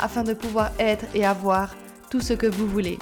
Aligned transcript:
afin 0.00 0.22
de 0.22 0.34
pouvoir 0.34 0.72
être 0.78 1.04
et 1.14 1.24
avoir 1.24 1.74
tout 2.10 2.20
ce 2.20 2.32
que 2.32 2.46
vous 2.46 2.66
voulez. 2.66 2.98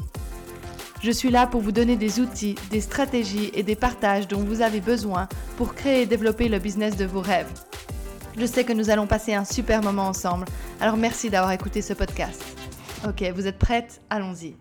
Je 1.02 1.10
suis 1.10 1.30
là 1.30 1.46
pour 1.46 1.60
vous 1.60 1.72
donner 1.72 1.96
des 1.96 2.20
outils, 2.20 2.54
des 2.70 2.80
stratégies 2.80 3.50
et 3.52 3.62
des 3.62 3.76
partages 3.76 4.26
dont 4.26 4.42
vous 4.42 4.62
avez 4.62 4.80
besoin 4.80 5.28
pour 5.56 5.74
créer 5.74 6.02
et 6.02 6.06
développer 6.06 6.48
le 6.48 6.58
business 6.58 6.96
de 6.96 7.04
vos 7.04 7.20
rêves. 7.20 7.52
Je 8.38 8.46
sais 8.46 8.64
que 8.64 8.72
nous 8.72 8.90
allons 8.90 9.06
passer 9.06 9.34
un 9.34 9.44
super 9.44 9.82
moment 9.82 10.08
ensemble, 10.08 10.46
alors 10.80 10.96
merci 10.96 11.30
d'avoir 11.30 11.52
écouté 11.52 11.82
ce 11.82 11.92
podcast. 11.92 12.42
Ok, 13.06 13.22
vous 13.34 13.46
êtes 13.46 13.58
prête 13.58 14.00
Allons-y. 14.08 14.56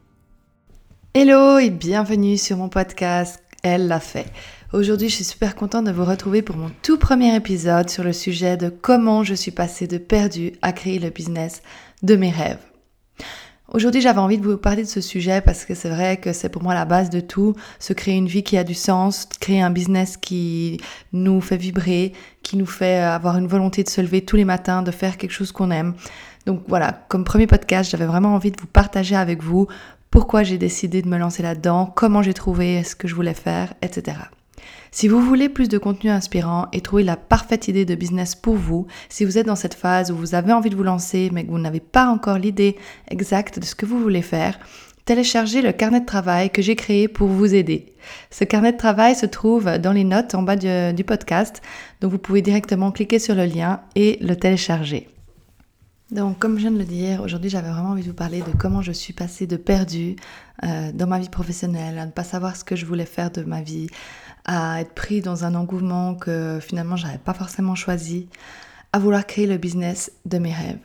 Hello 1.13 1.59
et 1.59 1.69
bienvenue 1.69 2.37
sur 2.37 2.57
mon 2.57 2.69
podcast 2.69 3.41
Elle 3.63 3.87
l'a 3.87 3.99
fait. 4.01 4.25
Aujourd'hui, 4.73 5.07
je 5.07 5.15
suis 5.15 5.23
super 5.23 5.55
contente 5.55 5.85
de 5.85 5.91
vous 5.91 6.03
retrouver 6.03 6.41
pour 6.41 6.57
mon 6.57 6.71
tout 6.81 6.97
premier 6.97 7.35
épisode 7.35 7.89
sur 7.89 8.03
le 8.03 8.11
sujet 8.11 8.57
de 8.57 8.69
comment 8.69 9.23
je 9.23 9.35
suis 9.35 9.51
passée 9.51 9.87
de 9.87 9.99
perdu 9.99 10.53
à 10.61 10.73
créer 10.73 10.97
le 10.97 11.11
business 11.11 11.61
de 12.03 12.15
mes 12.15 12.29
rêves. 12.29 12.59
Aujourd'hui, 13.73 14.01
j'avais 14.01 14.19
envie 14.19 14.37
de 14.37 14.43
vous 14.43 14.57
parler 14.57 14.83
de 14.83 14.87
ce 14.87 15.01
sujet 15.01 15.41
parce 15.41 15.65
que 15.65 15.73
c'est 15.73 15.89
vrai 15.89 16.17
que 16.17 16.31
c'est 16.31 16.49
pour 16.49 16.61
moi 16.61 16.75
la 16.75 16.85
base 16.85 17.09
de 17.09 17.21
tout, 17.21 17.55
se 17.79 17.93
créer 17.93 18.15
une 18.15 18.27
vie 18.27 18.43
qui 18.43 18.55
a 18.55 18.63
du 18.63 18.75
sens, 18.75 19.27
créer 19.39 19.61
un 19.61 19.71
business 19.71 20.15
qui 20.15 20.79
nous 21.11 21.41
fait 21.41 21.57
vibrer, 21.57 22.13
qui 22.43 22.55
nous 22.55 22.67
fait 22.67 22.99
avoir 22.99 23.37
une 23.37 23.47
volonté 23.47 23.83
de 23.83 23.89
se 23.89 23.99
lever 23.99 24.21
tous 24.21 24.35
les 24.35 24.45
matins, 24.45 24.83
de 24.83 24.91
faire 24.91 25.17
quelque 25.17 25.31
chose 25.31 25.51
qu'on 25.51 25.71
aime. 25.71 25.95
Donc 26.45 26.61
voilà, 26.67 26.91
comme 27.07 27.23
premier 27.23 27.47
podcast, 27.47 27.89
j'avais 27.89 28.05
vraiment 28.05 28.35
envie 28.35 28.51
de 28.51 28.61
vous 28.61 28.67
partager 28.67 29.15
avec 29.15 29.41
vous 29.41 29.67
pourquoi 30.11 30.43
j'ai 30.43 30.59
décidé 30.59 31.01
de 31.01 31.07
me 31.07 31.17
lancer 31.17 31.41
là-dedans, 31.41 31.91
comment 31.95 32.21
j'ai 32.21 32.35
trouvé 32.35 32.83
ce 32.83 32.95
que 32.95 33.07
je 33.07 33.15
voulais 33.15 33.33
faire, 33.33 33.73
etc. 33.81 34.17
Si 34.95 35.07
vous 35.07 35.19
voulez 35.19 35.49
plus 35.49 35.69
de 35.69 35.79
contenu 35.79 36.11
inspirant 36.11 36.67
et 36.71 36.79
trouver 36.79 37.03
la 37.03 37.17
parfaite 37.17 37.67
idée 37.67 37.83
de 37.83 37.95
business 37.95 38.35
pour 38.35 38.53
vous, 38.53 38.85
si 39.09 39.25
vous 39.25 39.39
êtes 39.39 39.47
dans 39.47 39.55
cette 39.55 39.73
phase 39.73 40.11
où 40.11 40.15
vous 40.15 40.35
avez 40.35 40.53
envie 40.53 40.69
de 40.69 40.75
vous 40.75 40.83
lancer 40.83 41.31
mais 41.33 41.43
que 41.43 41.49
vous 41.49 41.57
n'avez 41.57 41.79
pas 41.79 42.05
encore 42.05 42.37
l'idée 42.37 42.77
exacte 43.09 43.57
de 43.57 43.65
ce 43.65 43.73
que 43.73 43.87
vous 43.87 43.99
voulez 43.99 44.21
faire, 44.21 44.59
téléchargez 45.05 45.63
le 45.63 45.71
carnet 45.71 46.01
de 46.01 46.05
travail 46.05 46.51
que 46.51 46.61
j'ai 46.61 46.75
créé 46.75 47.07
pour 47.07 47.27
vous 47.27 47.55
aider. 47.55 47.87
Ce 48.29 48.43
carnet 48.43 48.71
de 48.71 48.77
travail 48.77 49.15
se 49.15 49.25
trouve 49.25 49.79
dans 49.79 49.93
les 49.93 50.03
notes 50.03 50.35
en 50.35 50.43
bas 50.43 50.55
du, 50.55 51.03
podcast, 51.03 51.63
donc 51.99 52.11
vous 52.11 52.19
pouvez 52.19 52.43
directement 52.43 52.91
cliquer 52.91 53.17
sur 53.17 53.33
le 53.33 53.45
lien 53.45 53.81
et 53.95 54.19
le 54.21 54.35
télécharger. 54.35 55.09
Donc, 56.11 56.37
comme 56.37 56.57
je 56.57 56.61
viens 56.61 56.71
de 56.71 56.77
le 56.77 56.83
dire, 56.83 57.23
aujourd'hui 57.23 57.49
j'avais 57.49 57.71
vraiment 57.71 57.89
envie 57.89 58.03
de 58.03 58.09
vous 58.09 58.13
parler 58.13 58.41
de 58.41 58.55
comment 58.59 58.83
je 58.83 58.91
suis 58.91 59.13
passée 59.13 59.47
de 59.47 59.57
perdu 59.57 60.17
euh, 60.63 60.91
dans 60.93 61.07
ma 61.07 61.17
vie 61.17 61.29
professionnelle, 61.29 61.97
à 61.97 62.05
ne 62.05 62.11
pas 62.11 62.23
savoir 62.23 62.55
ce 62.55 62.63
que 62.63 62.75
je 62.75 62.85
voulais 62.85 63.07
faire 63.07 63.31
de 63.31 63.41
ma 63.41 63.63
vie, 63.63 63.87
à 64.45 64.81
être 64.81 64.93
pris 64.93 65.21
dans 65.21 65.45
un 65.45 65.55
engouement 65.55 66.15
que 66.15 66.59
finalement 66.61 66.95
j'avais 66.95 67.17
pas 67.17 67.33
forcément 67.33 67.75
choisi, 67.75 68.27
à 68.91 68.99
vouloir 68.99 69.25
créer 69.25 69.47
le 69.47 69.57
business 69.57 70.11
de 70.25 70.37
mes 70.37 70.53
rêves. 70.53 70.79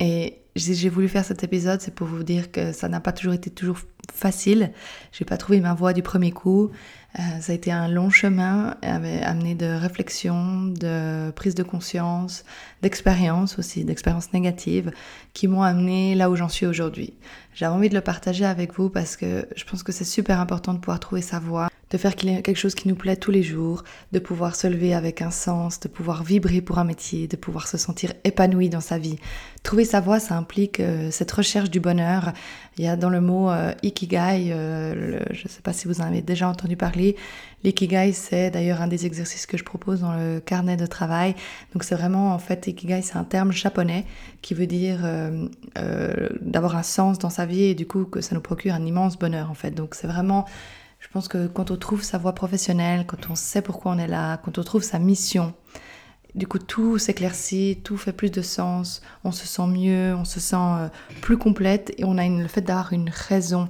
Et 0.00 0.38
j'ai 0.56 0.88
voulu 0.88 1.08
faire 1.08 1.24
cet 1.24 1.44
épisode, 1.44 1.80
c'est 1.80 1.94
pour 1.94 2.06
vous 2.06 2.24
dire 2.24 2.50
que 2.52 2.72
ça 2.72 2.88
n'a 2.88 3.00
pas 3.00 3.12
toujours 3.12 3.32
été 3.32 3.50
toujours 3.50 3.78
facile. 4.12 4.72
J'ai 5.12 5.24
pas 5.24 5.36
trouvé 5.36 5.60
ma 5.60 5.74
voie 5.74 5.92
du 5.92 6.02
premier 6.02 6.30
coup. 6.30 6.70
Euh, 7.18 7.40
ça 7.40 7.52
a 7.52 7.54
été 7.54 7.70
un 7.70 7.88
long 7.88 8.10
chemin, 8.10 8.76
amené 8.82 9.54
de 9.54 9.66
réflexion, 9.66 10.66
de 10.66 11.30
prise 11.30 11.54
de 11.54 11.62
conscience, 11.62 12.44
d'expérience 12.82 13.58
aussi, 13.58 13.84
d'expériences 13.84 14.32
négatives, 14.32 14.92
qui 15.34 15.48
m'ont 15.48 15.62
amené 15.62 16.14
là 16.14 16.30
où 16.30 16.36
j'en 16.36 16.48
suis 16.48 16.66
aujourd'hui. 16.66 17.14
J'avais 17.54 17.74
envie 17.74 17.88
de 17.88 17.94
le 17.94 18.00
partager 18.00 18.44
avec 18.44 18.74
vous 18.74 18.88
parce 18.88 19.16
que 19.16 19.46
je 19.54 19.64
pense 19.64 19.82
que 19.82 19.92
c'est 19.92 20.04
super 20.04 20.40
important 20.40 20.72
de 20.74 20.78
pouvoir 20.78 21.00
trouver 21.00 21.22
sa 21.22 21.38
voie, 21.38 21.68
de 21.92 21.98
faire 21.98 22.16
quelque 22.16 22.54
chose 22.54 22.74
qui 22.74 22.88
nous 22.88 22.94
plaît 22.94 23.16
tous 23.16 23.30
les 23.30 23.42
jours, 23.42 23.84
de 24.12 24.18
pouvoir 24.18 24.56
se 24.56 24.66
lever 24.66 24.94
avec 24.94 25.20
un 25.20 25.30
sens, 25.30 25.78
de 25.78 25.88
pouvoir 25.88 26.24
vibrer 26.24 26.62
pour 26.62 26.78
un 26.78 26.84
métier, 26.84 27.28
de 27.28 27.36
pouvoir 27.36 27.68
se 27.68 27.76
sentir 27.76 28.14
épanoui 28.24 28.70
dans 28.70 28.80
sa 28.80 28.98
vie. 28.98 29.18
Trouver 29.62 29.84
sa 29.84 30.00
voie, 30.00 30.18
ça 30.18 30.34
implique 30.34 30.80
euh, 30.80 31.10
cette 31.10 31.30
recherche 31.30 31.68
du 31.68 31.80
bonheur. 31.80 32.32
Il 32.78 32.84
y 32.84 32.88
a 32.88 32.96
dans 32.96 33.10
le 33.10 33.20
mot 33.20 33.50
euh, 33.50 33.74
ikigai, 33.82 34.52
euh, 34.52 35.20
je 35.30 35.42
ne 35.44 35.48
sais 35.48 35.60
pas 35.62 35.74
si 35.74 35.86
vous 35.86 36.00
en 36.00 36.04
avez 36.04 36.22
déjà 36.22 36.48
entendu 36.48 36.78
parler, 36.78 37.14
l'ikigai 37.62 38.12
c'est 38.14 38.50
d'ailleurs 38.50 38.80
un 38.80 38.88
des 38.88 39.04
exercices 39.04 39.44
que 39.44 39.58
je 39.58 39.64
propose 39.64 40.00
dans 40.00 40.14
le 40.14 40.40
carnet 40.40 40.78
de 40.78 40.86
travail. 40.86 41.34
Donc 41.74 41.84
c'est 41.84 41.94
vraiment 41.94 42.32
en 42.32 42.38
fait 42.38 42.66
ikigai 42.66 43.02
c'est 43.02 43.16
un 43.16 43.24
terme 43.24 43.52
japonais 43.52 44.06
qui 44.40 44.54
veut 44.54 44.66
dire 44.66 45.00
d'avoir 46.40 46.74
un 46.74 46.82
sens 46.82 47.18
dans 47.18 47.30
sa 47.30 47.44
vie 47.44 47.64
et 47.64 47.74
du 47.74 47.86
coup 47.86 48.04
que 48.04 48.22
ça 48.22 48.34
nous 48.34 48.40
procure 48.40 48.72
un 48.74 48.84
immense 48.84 49.18
bonheur 49.18 49.50
en 49.50 49.54
fait. 49.54 49.72
Donc 49.72 49.94
c'est 49.94 50.08
vraiment 50.08 50.46
je 51.02 51.08
pense 51.08 51.26
que 51.26 51.48
quand 51.48 51.72
on 51.72 51.76
trouve 51.76 52.02
sa 52.02 52.16
voie 52.16 52.32
professionnelle, 52.32 53.04
quand 53.06 53.28
on 53.28 53.34
sait 53.34 53.60
pourquoi 53.60 53.92
on 53.92 53.98
est 53.98 54.06
là, 54.06 54.36
quand 54.38 54.56
on 54.56 54.62
trouve 54.62 54.84
sa 54.84 55.00
mission, 55.00 55.52
du 56.36 56.46
coup 56.46 56.60
tout 56.60 56.96
s'éclaircit, 56.96 57.80
tout 57.82 57.96
fait 57.96 58.12
plus 58.12 58.30
de 58.30 58.40
sens, 58.40 59.02
on 59.24 59.32
se 59.32 59.46
sent 59.46 59.66
mieux, 59.66 60.14
on 60.14 60.24
se 60.24 60.38
sent 60.38 60.56
euh, 60.56 60.88
plus 61.20 61.36
complète 61.36 61.92
et 61.98 62.04
on 62.04 62.18
a 62.18 62.28
le 62.28 62.46
fait 62.46 62.60
d'avoir 62.60 62.92
une 62.92 63.10
raison 63.10 63.68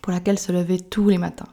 pour 0.00 0.12
laquelle 0.12 0.38
se 0.38 0.50
lever 0.50 0.80
tous 0.80 1.10
les 1.10 1.18
matins. 1.18 1.48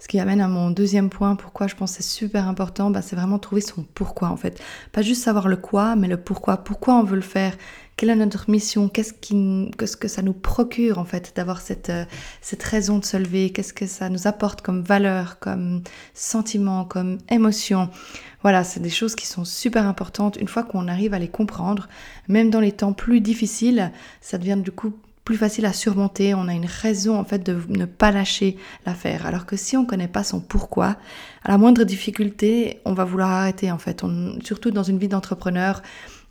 Ce 0.00 0.08
qui 0.08 0.18
amène 0.18 0.40
à 0.40 0.48
mon 0.48 0.70
deuxième 0.70 1.10
point, 1.10 1.36
pourquoi 1.36 1.66
je 1.66 1.76
pense 1.76 1.90
que 1.90 2.02
c'est 2.02 2.08
super 2.08 2.48
important, 2.48 2.90
bah, 2.90 3.02
c'est 3.02 3.16
vraiment 3.16 3.38
trouver 3.38 3.60
son 3.60 3.84
pourquoi 3.94 4.28
en 4.28 4.36
fait. 4.36 4.58
Pas 4.92 5.02
juste 5.02 5.22
savoir 5.22 5.46
le 5.46 5.56
quoi, 5.56 5.94
mais 5.94 6.08
le 6.08 6.16
pourquoi. 6.16 6.56
Pourquoi 6.56 6.94
on 6.94 7.04
veut 7.04 7.16
le 7.16 7.22
faire? 7.22 7.54
Quelle 7.96 8.08
est 8.08 8.16
notre 8.16 8.50
mission? 8.50 8.88
Qu'est-ce 8.88 9.12
qui, 9.12 9.70
qu'est-ce 9.78 9.98
que 9.98 10.08
ça 10.08 10.22
nous 10.22 10.32
procure 10.32 10.98
en 10.98 11.04
fait 11.04 11.34
d'avoir 11.36 11.60
cette, 11.60 11.90
euh, 11.90 12.06
cette 12.40 12.62
raison 12.62 12.98
de 12.98 13.04
se 13.04 13.18
lever? 13.18 13.50
Qu'est-ce 13.50 13.74
que 13.74 13.86
ça 13.86 14.08
nous 14.08 14.26
apporte 14.26 14.62
comme 14.62 14.80
valeur, 14.80 15.38
comme 15.38 15.82
sentiment, 16.14 16.86
comme 16.86 17.18
émotion? 17.28 17.90
Voilà, 18.40 18.64
c'est 18.64 18.80
des 18.80 18.88
choses 18.88 19.14
qui 19.14 19.26
sont 19.26 19.44
super 19.44 19.86
importantes. 19.86 20.38
Une 20.40 20.48
fois 20.48 20.62
qu'on 20.62 20.88
arrive 20.88 21.12
à 21.12 21.18
les 21.18 21.28
comprendre, 21.28 21.90
même 22.26 22.48
dans 22.48 22.60
les 22.60 22.72
temps 22.72 22.94
plus 22.94 23.20
difficiles, 23.20 23.92
ça 24.22 24.38
devient 24.38 24.62
du 24.64 24.72
coup 24.72 24.94
plus 25.30 25.38
facile 25.38 25.64
à 25.64 25.72
surmonter, 25.72 26.34
on 26.34 26.48
a 26.48 26.52
une 26.52 26.66
raison 26.66 27.16
en 27.16 27.22
fait 27.22 27.38
de 27.38 27.56
ne 27.68 27.84
pas 27.84 28.10
lâcher 28.10 28.56
l'affaire. 28.84 29.26
Alors 29.26 29.46
que 29.46 29.54
si 29.54 29.76
on 29.76 29.82
ne 29.82 29.86
connaît 29.86 30.08
pas 30.08 30.24
son 30.24 30.40
pourquoi, 30.40 30.96
à 31.44 31.52
la 31.52 31.56
moindre 31.56 31.84
difficulté, 31.84 32.80
on 32.84 32.94
va 32.94 33.04
vouloir 33.04 33.30
arrêter 33.30 33.70
en 33.70 33.78
fait. 33.78 34.02
surtout 34.42 34.72
dans 34.72 34.82
une 34.82 34.98
vie 34.98 35.06
d'entrepreneur 35.06 35.82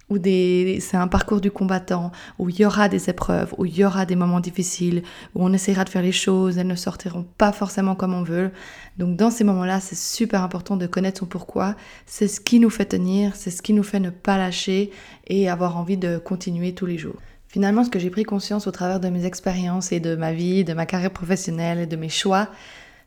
où 0.09 0.17
c'est 0.21 0.97
un 0.97 1.07
parcours 1.07 1.39
du 1.39 1.49
combattant, 1.49 2.11
où 2.39 2.49
il 2.49 2.59
y 2.59 2.65
aura 2.65 2.89
des 2.89 3.09
épreuves, 3.09 3.55
où 3.57 3.63
il 3.63 3.73
y 3.73 3.85
aura 3.85 4.05
des 4.05 4.17
moments 4.17 4.41
difficiles, 4.41 5.03
où 5.33 5.45
on 5.45 5.53
essaiera 5.53 5.85
de 5.85 5.89
faire 5.89 6.01
les 6.01 6.11
choses, 6.11 6.57
elles 6.57 6.67
ne 6.67 6.75
sortiront 6.75 7.25
pas 7.37 7.53
forcément 7.53 7.95
comme 7.95 8.13
on 8.13 8.23
veut. 8.23 8.51
Donc 8.97 9.15
dans 9.15 9.31
ces 9.31 9.45
moments-là, 9.45 9.79
c'est 9.79 9.97
super 9.97 10.43
important 10.43 10.75
de 10.75 10.87
connaître 10.87 11.19
son 11.19 11.25
pourquoi. 11.25 11.75
C'est 12.05 12.27
ce 12.27 12.41
qui 12.41 12.59
nous 12.59 12.69
fait 12.69 12.87
tenir, 12.87 13.37
c'est 13.37 13.51
ce 13.51 13.61
qui 13.61 13.71
nous 13.71 13.83
fait 13.83 14.01
ne 14.01 14.09
pas 14.09 14.37
lâcher 14.37 14.91
et 15.27 15.49
avoir 15.49 15.77
envie 15.77 15.95
de 15.95 16.17
continuer 16.17 16.73
tous 16.73 16.85
les 16.85 16.97
jours. 16.97 17.15
Finalement, 17.49 17.83
ce 17.83 17.89
que 17.89 17.97
j'ai 17.97 18.11
pris 18.11 18.25
conscience 18.25 18.67
au 18.67 18.71
travers 18.71 18.99
de 18.99 19.09
mes 19.09 19.25
expériences 19.25 19.91
et 19.91 19.99
de 19.99 20.15
ma 20.15 20.33
vie, 20.33 20.63
de 20.63 20.73
ma 20.73 20.85
carrière 20.85 21.09
professionnelle 21.09 21.79
et 21.79 21.87
de 21.87 21.95
mes 21.95 22.07
choix, 22.07 22.49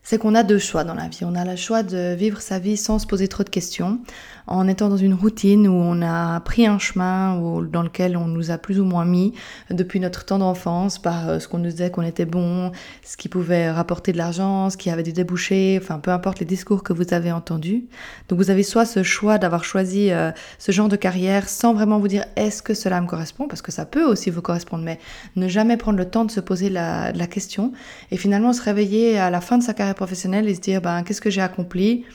c'est 0.03 0.17
qu'on 0.17 0.35
a 0.35 0.43
deux 0.43 0.59
choix 0.59 0.83
dans 0.83 0.93
la 0.93 1.07
vie. 1.07 1.21
On 1.23 1.35
a 1.35 1.45
le 1.45 1.55
choix 1.55 1.81
de 1.81 2.13
vivre 2.13 2.41
sa 2.41 2.59
vie 2.59 2.75
sans 2.75 2.99
se 2.99 3.07
poser 3.07 3.29
trop 3.29 3.43
de 3.43 3.49
questions, 3.49 3.99
en 4.47 4.67
étant 4.67 4.89
dans 4.89 4.97
une 4.97 5.13
routine 5.13 5.67
où 5.67 5.73
on 5.73 6.01
a 6.01 6.39
pris 6.41 6.67
un 6.67 6.77
chemin 6.77 7.39
dans 7.71 7.81
lequel 7.81 8.17
on 8.17 8.27
nous 8.27 8.51
a 8.51 8.57
plus 8.57 8.81
ou 8.81 8.85
moins 8.85 9.05
mis 9.05 9.33
depuis 9.69 10.01
notre 10.01 10.25
temps 10.25 10.39
d'enfance 10.39 10.99
par 10.99 11.29
euh, 11.29 11.39
ce 11.39 11.47
qu'on 11.47 11.59
nous 11.59 11.69
disait 11.69 11.89
qu'on 11.89 12.01
était 12.03 12.25
bon, 12.25 12.71
ce 13.03 13.15
qui 13.15 13.29
pouvait 13.29 13.71
rapporter 13.71 14.11
de 14.11 14.17
l'argent, 14.17 14.69
ce 14.69 14.75
qui 14.75 14.89
avait 14.89 15.03
du 15.03 15.13
débouché, 15.13 15.79
enfin 15.81 15.99
peu 15.99 16.11
importe 16.11 16.39
les 16.39 16.45
discours 16.45 16.83
que 16.83 16.91
vous 16.91 17.13
avez 17.13 17.31
entendus. 17.31 17.85
Donc 18.27 18.39
vous 18.39 18.49
avez 18.49 18.63
soit 18.63 18.85
ce 18.85 19.03
choix 19.03 19.37
d'avoir 19.37 19.63
choisi 19.63 20.11
euh, 20.11 20.31
ce 20.59 20.73
genre 20.73 20.89
de 20.89 20.97
carrière 20.97 21.47
sans 21.47 21.73
vraiment 21.73 21.99
vous 21.99 22.09
dire 22.09 22.25
est-ce 22.35 22.61
que 22.61 22.73
cela 22.73 22.99
me 22.99 23.07
correspond, 23.07 23.47
parce 23.47 23.61
que 23.61 23.71
ça 23.71 23.85
peut 23.85 24.03
aussi 24.03 24.29
vous 24.29 24.41
correspondre, 24.41 24.83
mais 24.83 24.99
ne 25.37 25.47
jamais 25.47 25.77
prendre 25.77 25.97
le 25.97 26.09
temps 26.09 26.25
de 26.25 26.31
se 26.31 26.41
poser 26.41 26.69
la, 26.69 27.13
la 27.13 27.27
question 27.27 27.71
et 28.11 28.17
finalement 28.17 28.51
se 28.51 28.61
réveiller 28.61 29.17
à 29.17 29.29
la 29.29 29.39
fin 29.39 29.57
de 29.57 29.63
sa 29.63 29.73
carrière 29.73 29.92
professionnelle 29.93 30.47
et 30.47 30.55
se 30.55 30.61
dire 30.61 30.81
ben, 30.81 31.03
qu'est-ce 31.03 31.21
que 31.21 31.29
j'ai 31.29 31.41
accompli? 31.41 32.05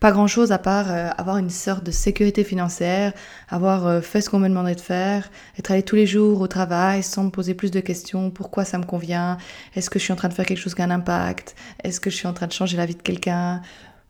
Pas 0.00 0.12
grand 0.12 0.26
chose 0.26 0.52
à 0.52 0.58
part 0.58 0.90
euh, 0.90 1.08
avoir 1.16 1.38
une 1.38 1.50
sorte 1.50 1.84
de 1.84 1.90
sécurité 1.90 2.44
financière, 2.44 3.12
avoir 3.48 3.86
euh, 3.86 4.00
fait 4.00 4.20
ce 4.20 4.28
qu'on 4.28 4.38
me 4.38 4.48
demandait 4.48 4.74
de 4.74 4.80
faire, 4.80 5.30
être 5.58 5.70
allé 5.70 5.82
tous 5.82 5.96
les 5.96 6.06
jours 6.06 6.40
au 6.40 6.48
travail 6.48 7.02
sans 7.02 7.24
me 7.24 7.30
poser 7.30 7.54
plus 7.54 7.70
de 7.70 7.80
questions, 7.80 8.30
pourquoi 8.30 8.64
ça 8.64 8.78
me 8.78 8.84
convient, 8.84 9.38
est-ce 9.74 9.88
que 9.88 9.98
je 9.98 10.04
suis 10.04 10.12
en 10.12 10.16
train 10.16 10.28
de 10.28 10.34
faire 10.34 10.44
quelque 10.44 10.58
chose 10.58 10.74
qui 10.74 10.82
a 10.82 10.84
un 10.84 10.90
impact, 10.90 11.54
est-ce 11.82 12.00
que 12.00 12.10
je 12.10 12.16
suis 12.16 12.26
en 12.26 12.32
train 12.32 12.46
de 12.46 12.52
changer 12.52 12.76
la 12.76 12.84
vie 12.84 12.96
de 12.96 13.02
quelqu'un, 13.02 13.62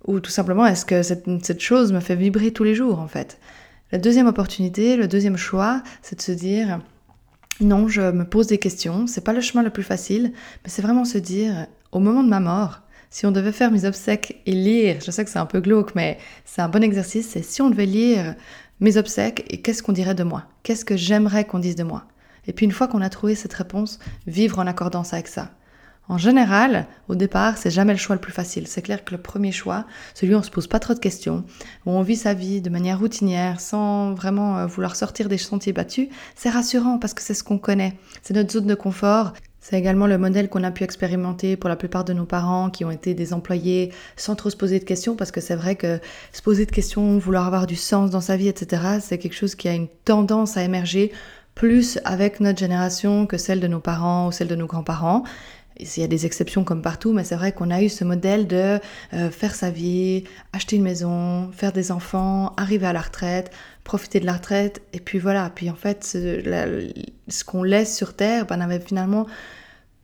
ou 0.07 0.21
tout 0.21 0.31
simplement 0.31 0.67
est-ce 0.67 0.85
que 0.85 1.03
cette, 1.03 1.27
cette 1.45 1.61
chose 1.61 1.93
me 1.93 2.01
fait 2.01 2.17
vibrer 2.17 2.53
tous 2.53 2.65
les 2.65 2.75
jours 2.75 2.99
en 2.99 3.09
fait? 3.09 3.39
La 3.93 3.99
deuxième 3.99 4.27
opportunité, 4.27 4.97
le 4.97 5.07
deuxième 5.07 5.37
choix, 5.37 5.83
c'est 6.03 6.17
de 6.17 6.23
se 6.23 6.33
dire 6.33 6.81
non, 7.61 7.89
je 7.89 8.03
me 8.03 8.25
pose 8.25 8.47
des 8.47 8.59
questions. 8.59 9.07
C'est 9.07 9.25
pas 9.25 9.33
le 9.33 9.41
chemin 9.41 9.63
le 9.63 9.71
plus 9.71 9.83
facile, 9.83 10.33
mais 10.65 10.71
c'est 10.71 10.83
vraiment 10.83 11.05
se 11.05 11.19
dire, 11.19 11.67
au 11.93 12.01
moment 12.01 12.23
de 12.23 12.29
ma 12.29 12.41
mort, 12.41 12.83
si 13.11 13.27
on 13.27 13.33
devait 13.33 13.53
faire 13.53 13.71
mes 13.71 13.85
obsèques 13.85 14.43
et 14.47 14.53
lire, 14.53 14.99
je 15.05 15.11
sais 15.11 15.25
que 15.25 15.31
c'est 15.31 15.39
un 15.39 15.47
peu 15.47 15.61
glauque, 15.61 15.95
mais 15.95 16.19
c'est 16.45 16.63
un 16.63 16.69
bon 16.69 16.83
exercice, 16.83 17.29
c'est 17.29 17.43
si 17.43 17.63
on 17.63 17.71
devait 17.71 17.87
lire 17.87 18.35
mes 18.81 18.97
obsèques 18.97 19.45
et 19.49 19.63
qu'est-ce 19.63 19.83
qu'on 19.83 19.93
dirait 19.93 20.15
de 20.15 20.25
moi? 20.25 20.45
Qu'est-ce 20.63 20.85
que 20.85 20.97
j'aimerais 20.97 21.45
qu'on 21.45 21.59
dise 21.59 21.77
de 21.77 21.85
moi? 21.85 22.05
Et 22.47 22.53
puis 22.53 22.67
une 22.67 22.73
fois 22.73 22.89
qu'on 22.89 23.01
a 23.01 23.11
trouvé 23.11 23.35
cette 23.35 23.55
réponse, 23.55 23.99
vivre 24.27 24.59
en 24.59 24.67
accordance 24.67 25.13
avec 25.13 25.29
ça. 25.29 25.51
En 26.09 26.19
général, 26.19 26.87
au 27.09 27.17
départ, 27.17 27.59
c'est 27.59 27.71
jamais 27.71 27.93
le 27.93 27.99
choix 27.99 28.15
le 28.15 28.21
plus 28.21 28.33
facile. 28.33 28.69
C'est 28.69 28.83
clair 28.83 29.05
que 29.05 29.13
le 29.13 29.21
premier 29.21 29.51
choix, 29.51 29.87
celui 30.15 30.37
où 30.37 30.39
on 30.39 30.43
se 30.43 30.53
pose 30.53 30.69
pas 30.69 30.79
trop 30.79 30.95
de 30.95 31.01
questions, 31.01 31.45
où 31.85 31.91
on 31.91 32.03
vit 32.03 32.15
sa 32.15 32.33
vie 32.33 32.61
de 32.61 32.71
manière 32.71 33.01
routinière, 33.01 33.61
sans 33.61 34.15
vraiment 34.15 34.57
euh, 34.59 34.67
vouloir 34.67 34.95
sortir 34.95 35.29
des 35.29 35.39
sentiers 35.39 35.73
battus, 35.73 36.09
c'est 36.37 36.51
rassurant 36.51 36.99
parce 36.99 37.13
que 37.13 37.23
c'est 37.23 37.35
ce 37.35 37.43
qu'on 37.43 37.59
connaît. 37.59 37.99
C'est 38.23 38.35
notre 38.35 38.53
zone 38.53 38.67
de 38.67 38.77
confort. 38.77 39.33
C'est 39.69 39.77
également 39.77 40.07
le 40.07 40.17
modèle 40.17 40.49
qu'on 40.49 40.63
a 40.63 40.71
pu 40.71 40.85
expérimenter 40.85 41.57
pour 41.57 41.69
la 41.69 41.75
plupart 41.75 42.05
de 42.05 42.13
nos 42.13 42.25
parents 42.25 42.71
qui 42.71 42.85
ont 42.85 42.93
été 42.93 43.15
des 43.15 43.33
employés 43.33 43.93
sans 44.15 44.37
trop 44.37 44.49
se 44.49 44.57
poser 44.57 44.79
de 44.79 44.85
questions 44.85 45.17
parce 45.17 45.33
que 45.33 45.41
c'est 45.41 45.57
vrai 45.57 45.75
que 45.75 45.99
se 46.33 46.41
poser 46.41 46.67
de 46.67 46.71
questions, 46.71 47.19
vouloir 47.19 47.49
avoir 47.49 47.67
du 47.67 47.75
sens 47.75 48.13
dans 48.13 48.21
sa 48.21 48.37
vie, 48.37 48.47
etc., 48.47 49.01
c'est 49.01 49.19
quelque 49.19 49.35
chose 49.35 49.57
qui 49.57 49.69
a 49.69 49.73
une 49.73 49.89
tendance 50.05 50.57
à 50.57 50.63
émerger 50.63 51.11
plus 51.57 51.99
avec 52.05 52.39
notre 52.39 52.61
génération 52.61 53.27
que 53.27 53.39
celle 53.39 53.59
de 53.59 53.67
nos 53.67 53.81
parents 53.81 54.29
ou 54.29 54.31
celle 54.31 54.47
de 54.47 54.55
nos 54.55 54.69
grands-parents. 54.69 55.25
Il 55.79 56.01
y 56.01 56.05
a 56.05 56.09
des 56.09 56.27
exceptions 56.27 56.65
comme 56.65 56.83
partout, 56.83 57.13
mais 57.13 57.25
c'est 57.25 57.37
vrai 57.37 57.53
qu'on 57.53 57.71
a 57.71 57.83
eu 57.83 57.89
ce 57.89 58.05
modèle 58.05 58.47
de 58.47 58.79
euh, 59.13 59.31
faire 59.31 59.55
sa 59.55 59.71
vie, 59.71 60.25
acheter 60.53 60.77
une 60.77 60.83
maison, 60.83 61.51
faire 61.53 61.73
des 61.73 61.93
enfants, 61.93 62.55
arriver 62.57 62.87
à 62.87 62.93
la 62.93 63.01
retraite, 63.01 63.51
profiter 63.85 64.21
de 64.21 64.27
la 64.27 64.35
retraite, 64.35 64.83
et 64.93 65.01
puis 65.01 65.19
voilà. 65.19 65.51
Puis 65.55 65.71
en 65.71 65.75
fait, 65.75 66.05
ce, 66.05 67.45
qu'on 67.45 67.63
laisse 67.63 67.97
sur 67.97 68.15
Terre 68.15 68.47
ben, 68.47 68.61
avait 68.61 68.81
finalement 68.81 69.27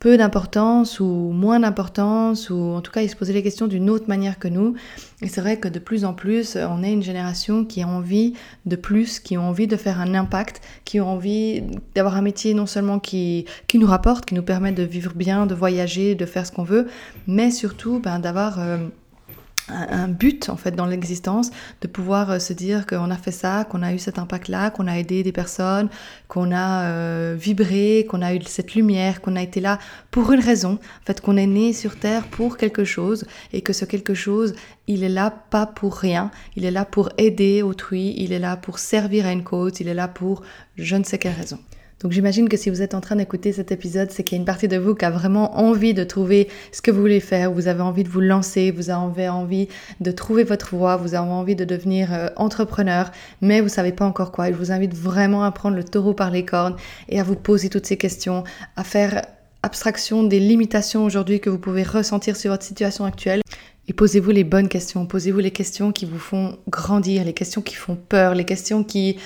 peu 0.02 0.16
d'importance 0.16 0.98
ou 0.98 1.06
moins 1.32 1.60
d'importance, 1.60 2.50
ou 2.50 2.56
en 2.74 2.80
tout 2.80 2.90
cas 2.90 3.02
ils 3.02 3.08
se 3.08 3.14
posaient 3.14 3.32
les 3.32 3.42
questions 3.44 3.68
d'une 3.68 3.88
autre 3.88 4.06
manière 4.08 4.40
que 4.40 4.48
nous. 4.48 4.74
Et 5.22 5.28
c'est 5.28 5.40
vrai 5.40 5.58
que 5.58 5.68
de 5.68 5.78
plus 5.78 6.04
en 6.04 6.12
plus, 6.12 6.56
on 6.56 6.82
est 6.82 6.92
une 6.92 7.04
génération 7.04 7.64
qui 7.64 7.82
a 7.82 7.86
envie 7.86 8.34
de 8.66 8.74
plus, 8.74 9.20
qui 9.20 9.36
a 9.36 9.40
envie 9.40 9.68
de 9.68 9.76
faire 9.76 10.00
un 10.00 10.12
impact, 10.14 10.60
qui 10.84 10.98
a 10.98 11.04
envie 11.04 11.62
d'avoir 11.94 12.16
un 12.16 12.22
métier 12.22 12.52
non 12.52 12.66
seulement 12.66 12.98
qui, 12.98 13.44
qui 13.68 13.78
nous 13.78 13.86
rapporte, 13.86 14.24
qui 14.24 14.34
nous 14.34 14.42
permet 14.42 14.72
de 14.72 14.82
vivre 14.82 15.12
bien, 15.14 15.46
de 15.46 15.54
voyager, 15.54 16.16
de 16.16 16.26
faire 16.26 16.46
ce 16.46 16.50
qu'on 16.50 16.64
veut, 16.64 16.88
mais 17.28 17.52
surtout 17.52 18.00
ben, 18.00 18.18
d'avoir... 18.18 18.58
Euh, 18.58 18.78
un 19.72 20.08
but 20.08 20.48
en 20.48 20.56
fait 20.56 20.72
dans 20.72 20.86
l'existence, 20.86 21.50
de 21.80 21.88
pouvoir 21.88 22.30
euh, 22.30 22.38
se 22.38 22.52
dire 22.52 22.86
qu'on 22.86 23.10
a 23.10 23.16
fait 23.16 23.32
ça, 23.32 23.64
qu'on 23.64 23.82
a 23.82 23.92
eu 23.92 23.98
cet 23.98 24.18
impact-là, 24.18 24.70
qu'on 24.70 24.86
a 24.86 24.98
aidé 24.98 25.22
des 25.22 25.32
personnes, 25.32 25.88
qu'on 26.28 26.52
a 26.52 26.84
euh, 26.84 27.36
vibré, 27.38 28.06
qu'on 28.08 28.22
a 28.22 28.34
eu 28.34 28.40
cette 28.42 28.74
lumière, 28.74 29.20
qu'on 29.20 29.36
a 29.36 29.42
été 29.42 29.60
là 29.60 29.78
pour 30.10 30.32
une 30.32 30.40
raison, 30.40 30.74
en 30.74 31.06
fait 31.06 31.20
qu'on 31.20 31.36
est 31.36 31.46
né 31.46 31.72
sur 31.72 31.98
Terre 31.98 32.26
pour 32.26 32.56
quelque 32.56 32.84
chose 32.84 33.24
et 33.52 33.62
que 33.62 33.72
ce 33.72 33.84
quelque 33.84 34.14
chose, 34.14 34.54
il 34.86 35.04
est 35.04 35.08
là 35.08 35.30
pas 35.30 35.66
pour 35.66 35.96
rien, 35.96 36.30
il 36.56 36.64
est 36.64 36.70
là 36.70 36.84
pour 36.84 37.10
aider 37.18 37.62
autrui, 37.62 38.14
il 38.18 38.32
est 38.32 38.38
là 38.38 38.56
pour 38.56 38.78
servir 38.78 39.26
à 39.26 39.32
une 39.32 39.44
cause, 39.44 39.80
il 39.80 39.88
est 39.88 39.94
là 39.94 40.08
pour 40.08 40.42
je 40.76 40.96
ne 40.96 41.04
sais 41.04 41.18
quelle 41.18 41.34
raison. 41.34 41.58
Donc 42.02 42.10
j'imagine 42.10 42.48
que 42.48 42.56
si 42.56 42.68
vous 42.68 42.82
êtes 42.82 42.94
en 42.94 43.00
train 43.00 43.16
d'écouter 43.16 43.52
cet 43.52 43.70
épisode, 43.70 44.10
c'est 44.10 44.24
qu'il 44.24 44.36
y 44.36 44.38
a 44.38 44.40
une 44.40 44.44
partie 44.44 44.66
de 44.66 44.76
vous 44.76 44.94
qui 44.94 45.04
a 45.04 45.10
vraiment 45.10 45.58
envie 45.58 45.94
de 45.94 46.02
trouver 46.02 46.48
ce 46.72 46.82
que 46.82 46.90
vous 46.90 47.00
voulez 47.00 47.20
faire, 47.20 47.52
vous 47.52 47.68
avez 47.68 47.82
envie 47.82 48.02
de 48.02 48.08
vous 48.08 48.20
lancer, 48.20 48.72
vous 48.72 48.90
avez 48.90 49.28
envie 49.28 49.68
de 50.00 50.10
trouver 50.10 50.42
votre 50.42 50.74
voie, 50.74 50.96
vous 50.96 51.14
avez 51.14 51.30
envie 51.30 51.54
de 51.54 51.64
devenir 51.64 52.12
euh, 52.12 52.28
entrepreneur, 52.36 53.12
mais 53.40 53.60
vous 53.60 53.68
savez 53.68 53.92
pas 53.92 54.04
encore 54.04 54.32
quoi. 54.32 54.48
Et 54.48 54.52
je 54.52 54.58
vous 54.58 54.72
invite 54.72 54.94
vraiment 54.94 55.44
à 55.44 55.52
prendre 55.52 55.76
le 55.76 55.84
taureau 55.84 56.12
par 56.12 56.30
les 56.30 56.44
cornes 56.44 56.74
et 57.08 57.20
à 57.20 57.22
vous 57.22 57.36
poser 57.36 57.68
toutes 57.68 57.86
ces 57.86 57.96
questions, 57.96 58.42
à 58.74 58.82
faire 58.82 59.24
abstraction 59.62 60.24
des 60.24 60.40
limitations 60.40 61.04
aujourd'hui 61.04 61.38
que 61.38 61.50
vous 61.50 61.58
pouvez 61.58 61.84
ressentir 61.84 62.34
sur 62.34 62.50
votre 62.50 62.64
situation 62.64 63.04
actuelle. 63.04 63.42
Et 63.88 63.92
posez-vous 63.92 64.30
les 64.30 64.44
bonnes 64.44 64.68
questions, 64.68 65.06
posez-vous 65.06 65.40
les 65.40 65.50
questions 65.50 65.92
qui 65.92 66.04
vous 66.04 66.18
font 66.18 66.56
grandir, 66.68 67.24
les 67.24 67.32
questions 67.32 67.62
qui 67.62 67.74
font 67.74 67.96
peur, 67.96 68.34
les 68.34 68.44
questions 68.44 68.84
qui 68.84 69.16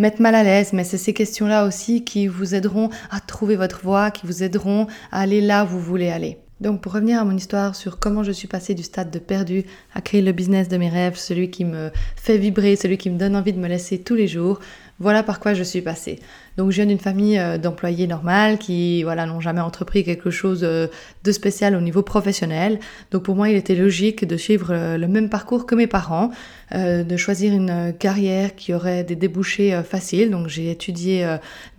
mettre 0.00 0.22
mal 0.22 0.34
à 0.34 0.42
l'aise, 0.42 0.72
mais 0.72 0.82
c'est 0.82 0.98
ces 0.98 1.12
questions-là 1.12 1.66
aussi 1.66 2.04
qui 2.04 2.26
vous 2.26 2.54
aideront 2.54 2.88
à 3.10 3.20
trouver 3.20 3.56
votre 3.56 3.80
voie, 3.82 4.10
qui 4.10 4.26
vous 4.26 4.42
aideront 4.42 4.86
à 5.12 5.20
aller 5.20 5.40
là 5.40 5.64
où 5.64 5.68
vous 5.68 5.80
voulez 5.80 6.08
aller. 6.08 6.38
Donc 6.60 6.80
pour 6.80 6.92
revenir 6.92 7.20
à 7.20 7.24
mon 7.24 7.36
histoire 7.36 7.74
sur 7.74 7.98
comment 7.98 8.22
je 8.22 8.32
suis 8.32 8.48
passée 8.48 8.74
du 8.74 8.82
stade 8.82 9.10
de 9.10 9.18
perdu 9.18 9.64
à 9.94 10.00
créer 10.00 10.20
le 10.20 10.32
business 10.32 10.68
de 10.68 10.76
mes 10.76 10.88
rêves, 10.88 11.16
celui 11.16 11.50
qui 11.50 11.64
me 11.64 11.90
fait 12.16 12.38
vibrer, 12.38 12.76
celui 12.76 12.98
qui 12.98 13.08
me 13.08 13.18
donne 13.18 13.36
envie 13.36 13.52
de 13.52 13.58
me 13.58 13.68
laisser 13.68 13.98
tous 13.98 14.14
les 14.14 14.28
jours, 14.28 14.60
voilà 15.00 15.22
par 15.22 15.40
quoi 15.40 15.54
je 15.54 15.62
suis 15.62 15.80
passée. 15.80 16.20
Donc 16.58 16.70
je 16.70 16.76
viens 16.76 16.86
d'une 16.86 16.98
famille 16.98 17.38
euh, 17.38 17.56
d'employés 17.56 18.06
normales 18.06 18.58
qui 18.58 19.02
voilà 19.02 19.24
n'ont 19.24 19.40
jamais 19.40 19.62
entrepris 19.62 20.04
quelque 20.04 20.30
chose 20.30 20.60
euh, 20.62 20.88
de 21.24 21.32
spécial 21.32 21.74
au 21.74 21.80
niveau 21.80 22.02
professionnel. 22.02 22.78
Donc 23.10 23.22
pour 23.22 23.34
moi, 23.34 23.48
il 23.48 23.56
était 23.56 23.74
logique 23.74 24.26
de 24.26 24.36
suivre 24.36 24.68
euh, 24.70 24.98
le 24.98 25.08
même 25.08 25.30
parcours 25.30 25.64
que 25.64 25.74
mes 25.74 25.86
parents, 25.86 26.30
de 26.72 27.16
choisir 27.16 27.52
une 27.52 27.92
carrière 27.98 28.54
qui 28.54 28.72
aurait 28.72 29.02
des 29.02 29.16
débouchés 29.16 29.82
faciles. 29.82 30.30
Donc 30.30 30.46
j'ai 30.46 30.70
étudié 30.70 31.26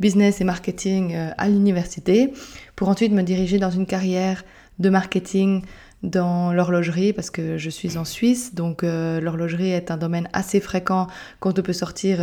business 0.02 0.42
et 0.42 0.44
marketing 0.44 1.16
à 1.38 1.48
l'université 1.48 2.34
pour 2.76 2.90
ensuite 2.90 3.14
me 3.14 3.22
diriger 3.22 3.58
dans 3.58 3.70
une 3.70 3.86
carrière 3.86 4.44
de 4.80 4.90
marketing 4.90 5.62
dans 6.04 6.52
l'horlogerie 6.52 7.14
parce 7.14 7.30
que 7.30 7.58
je 7.58 7.70
suis 7.70 7.98
en 7.98 8.04
Suisse, 8.04 8.54
donc 8.54 8.82
l'horlogerie 8.82 9.72
est 9.72 9.92
un 9.92 9.98
domaine 9.98 10.28
assez 10.34 10.60
fréquent 10.60 11.08
quand 11.40 11.58
on 11.58 11.62
peut 11.62 11.72
sortir 11.72 12.20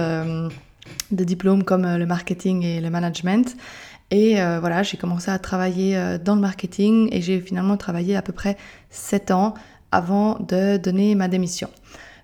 de 1.11 1.25
diplômes 1.25 1.65
comme 1.65 1.85
euh, 1.85 1.99
le 1.99 2.07
marketing 2.07 2.63
et 2.65 2.81
le 2.81 2.91
management. 2.91 3.57
Et 4.11 4.41
euh, 4.41 4.59
voilà, 4.61 4.83
j'ai 4.83 4.97
commencé 4.97 5.31
à 5.31 5.39
travailler 5.39 5.97
euh, 5.97 6.19
dans 6.19 6.35
le 6.35 6.41
marketing 6.41 7.09
et 7.13 7.21
j'ai 7.21 7.41
finalement 7.41 7.77
travaillé 7.77 8.17
à 8.17 8.23
peu 8.23 8.33
près 8.33 8.57
7 8.91 9.31
ans 9.31 9.55
avant 9.93 10.39
de 10.39 10.77
donner 10.77 11.15
ma 11.15 11.29
démission. 11.29 11.69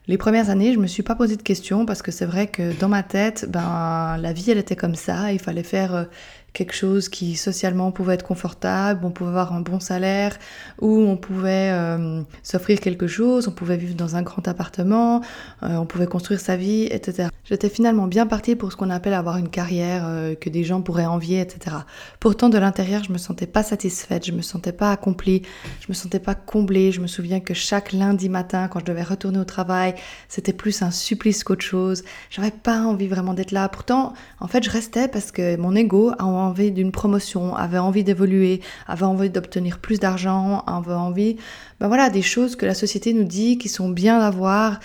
Les 0.06 0.18
premières 0.18 0.50
années, 0.50 0.72
je 0.74 0.78
me 0.78 0.86
suis 0.86 1.02
pas 1.02 1.14
posé 1.14 1.36
de 1.36 1.42
questions 1.42 1.86
parce 1.86 2.02
que 2.02 2.10
c'est 2.10 2.26
vrai 2.26 2.46
que 2.46 2.78
dans 2.78 2.88
ma 2.88 3.02
tête, 3.02 3.46
ben 3.48 4.18
la 4.18 4.32
vie 4.34 4.50
elle 4.50 4.58
était 4.58 4.76
comme 4.76 4.94
ça, 4.94 5.32
il 5.32 5.38
fallait 5.38 5.62
faire 5.62 6.06
quelque 6.54 6.72
chose 6.72 7.08
qui 7.08 7.34
socialement 7.34 7.90
pouvait 7.90 8.14
être 8.14 8.22
confortable, 8.22 9.04
on 9.04 9.10
pouvait 9.10 9.30
avoir 9.30 9.52
un 9.52 9.60
bon 9.60 9.80
salaire, 9.80 10.38
ou 10.80 11.00
on 11.02 11.16
pouvait 11.16 11.70
euh, 11.72 12.22
s'offrir 12.42 12.80
quelque 12.80 13.08
chose, 13.08 13.48
on 13.48 13.50
pouvait 13.50 13.76
vivre 13.76 13.96
dans 13.96 14.16
un 14.16 14.22
grand 14.22 14.46
appartement, 14.48 15.20
euh, 15.64 15.76
on 15.76 15.84
pouvait 15.84 16.06
construire 16.06 16.40
sa 16.40 16.56
vie, 16.56 16.84
etc. 16.84 17.28
J'étais 17.44 17.68
finalement 17.68 18.06
bien 18.06 18.26
partie 18.26 18.56
pour 18.56 18.72
ce 18.72 18.76
qu'on 18.76 18.88
appelle 18.88 19.14
avoir 19.14 19.36
une 19.36 19.48
carrière 19.48 20.04
euh, 20.06 20.34
que 20.34 20.48
des 20.48 20.64
gens 20.64 20.80
pourraient 20.80 21.04
envier, 21.04 21.40
etc. 21.40 21.76
Pourtant, 22.20 22.48
de 22.48 22.56
l'intérieur, 22.56 23.02
je 23.04 23.12
me 23.12 23.18
sentais 23.18 23.46
pas 23.46 23.64
satisfaite, 23.64 24.24
je 24.24 24.32
me 24.32 24.40
sentais 24.40 24.72
pas 24.72 24.92
accomplie, 24.92 25.42
je 25.80 25.86
me 25.88 25.94
sentais 25.94 26.20
pas 26.20 26.34
comblée. 26.34 26.92
Je 26.92 27.00
me 27.00 27.06
souviens 27.06 27.40
que 27.40 27.52
chaque 27.52 27.92
lundi 27.92 28.28
matin, 28.28 28.68
quand 28.68 28.78
je 28.78 28.84
devais 28.84 29.02
retourner 29.02 29.38
au 29.38 29.44
travail, 29.44 29.94
c'était 30.28 30.52
plus 30.52 30.82
un 30.82 30.90
supplice 30.90 31.42
qu'autre 31.42 31.64
chose. 31.64 32.04
J'avais 32.30 32.50
pas 32.50 32.80
envie 32.82 33.08
vraiment 33.08 33.34
d'être 33.34 33.52
là. 33.52 33.68
Pourtant, 33.68 34.14
en 34.40 34.46
fait, 34.46 34.62
je 34.62 34.70
restais 34.70 35.08
parce 35.08 35.32
que 35.32 35.56
mon 35.56 35.74
ego 35.74 36.12
a 36.18 36.24
d'une 36.52 36.92
promotion, 36.92 37.54
avait 37.54 37.78
envie 37.78 38.04
d'évoluer, 38.04 38.60
avait 38.86 39.04
envie 39.04 39.30
d'obtenir 39.30 39.78
plus 39.78 39.98
d'argent, 39.98 40.60
avait 40.66 40.92
envie, 40.92 41.36
ben 41.80 41.88
voilà, 41.88 42.10
des 42.10 42.22
choses 42.22 42.56
que 42.56 42.66
la 42.66 42.74
société 42.74 43.12
nous 43.12 43.24
dit 43.24 43.58
qui 43.58 43.68
sont 43.68 43.88
bien 43.88 44.20
à 44.20 44.30
voir 44.30 44.80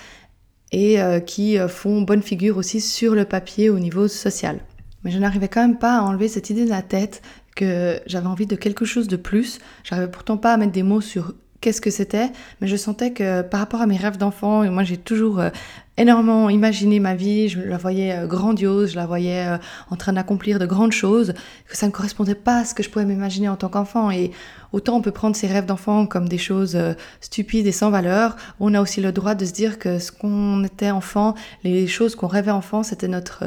et 0.71 1.01
euh, 1.01 1.19
qui 1.19 1.57
euh, 1.57 1.67
font 1.67 2.01
bonne 2.01 2.21
figure 2.21 2.57
aussi 2.57 2.81
sur 2.81 3.15
le 3.15 3.25
papier 3.25 3.69
au 3.69 3.79
niveau 3.79 4.07
social. 4.07 4.59
Mais 5.03 5.11
je 5.11 5.19
n'arrivais 5.19 5.47
quand 5.47 5.61
même 5.61 5.79
pas 5.79 5.97
à 5.97 6.01
enlever 6.01 6.27
cette 6.27 6.49
idée 6.49 6.65
de 6.65 6.69
la 6.69 6.81
tête 6.81 7.21
que 7.55 7.99
j'avais 8.05 8.27
envie 8.27 8.45
de 8.45 8.55
quelque 8.55 8.85
chose 8.85 9.07
de 9.07 9.15
plus. 9.15 9.59
J'arrivais 9.83 10.11
pourtant 10.11 10.37
pas 10.37 10.53
à 10.53 10.57
mettre 10.57 10.71
des 10.71 10.83
mots 10.83 11.01
sur 11.01 11.33
qu'est-ce 11.61 11.81
que 11.81 11.89
c'était, 11.89 12.31
mais 12.61 12.67
je 12.67 12.75
sentais 12.75 13.11
que 13.11 13.41
par 13.41 13.59
rapport 13.59 13.81
à 13.81 13.87
mes 13.87 13.97
rêves 13.97 14.17
d'enfant, 14.17 14.63
et 14.63 14.69
moi 14.69 14.83
j'ai 14.83 14.97
toujours 14.97 15.39
euh, 15.39 15.49
énormément 15.97 16.49
imaginé 16.49 16.99
ma 16.99 17.15
vie, 17.15 17.49
je 17.49 17.59
la 17.59 17.77
voyais 17.77 18.13
euh, 18.13 18.27
grandiose, 18.27 18.91
je 18.91 18.95
la 18.95 19.05
voyais 19.05 19.45
euh, 19.45 19.57
en 19.89 19.97
train 19.97 20.13
d'accomplir 20.13 20.59
de 20.59 20.65
grandes 20.65 20.93
choses, 20.93 21.33
que 21.67 21.75
ça 21.75 21.87
ne 21.87 21.91
correspondait 21.91 22.35
pas 22.35 22.59
à 22.59 22.65
ce 22.65 22.73
que 22.73 22.83
je 22.83 22.89
pouvais 22.89 23.05
m'imaginer 23.05 23.49
en 23.49 23.57
tant 23.57 23.67
qu'enfant. 23.67 24.09
Et 24.09 24.31
autant 24.71 24.95
on 24.95 25.01
peut 25.01 25.11
prendre 25.11 25.35
ses 25.35 25.47
rêves 25.47 25.65
d'enfant 25.65 26.05
comme 26.05 26.29
des 26.29 26.37
choses 26.37 26.77
stupides 27.19 27.67
et 27.67 27.71
sans 27.71 27.89
valeur, 27.89 28.37
on 28.59 28.73
a 28.73 28.81
aussi 28.81 29.01
le 29.01 29.11
droit 29.11 29.35
de 29.35 29.45
se 29.45 29.51
dire 29.51 29.79
que 29.79 29.99
ce 29.99 30.11
qu'on 30.11 30.63
était 30.63 30.91
enfant, 30.91 31.35
les 31.63 31.87
choses 31.87 32.15
qu'on 32.15 32.27
rêvait 32.27 32.51
enfant, 32.51 32.83
c'était 32.83 33.07
notre 33.07 33.43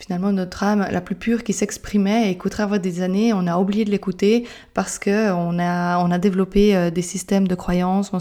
finalement 0.00 0.32
notre 0.32 0.64
âme 0.64 0.86
la 0.90 1.00
plus 1.00 1.14
pure 1.14 1.44
qui 1.44 1.52
s'exprimait 1.52 2.30
et 2.30 2.36
qu'au 2.36 2.48
travers 2.48 2.80
des 2.80 3.02
années, 3.02 3.32
on 3.32 3.46
a 3.46 3.58
oublié 3.58 3.84
de 3.84 3.90
l'écouter 3.90 4.48
parce 4.74 4.98
que 4.98 5.30
on 5.32 5.58
a, 5.58 5.98
on 5.98 6.10
a 6.10 6.18
développé 6.18 6.74
euh, 6.74 6.90
des 6.90 7.02
systèmes 7.02 7.46
de 7.46 7.54
croyances, 7.54 8.10
on, 8.12 8.18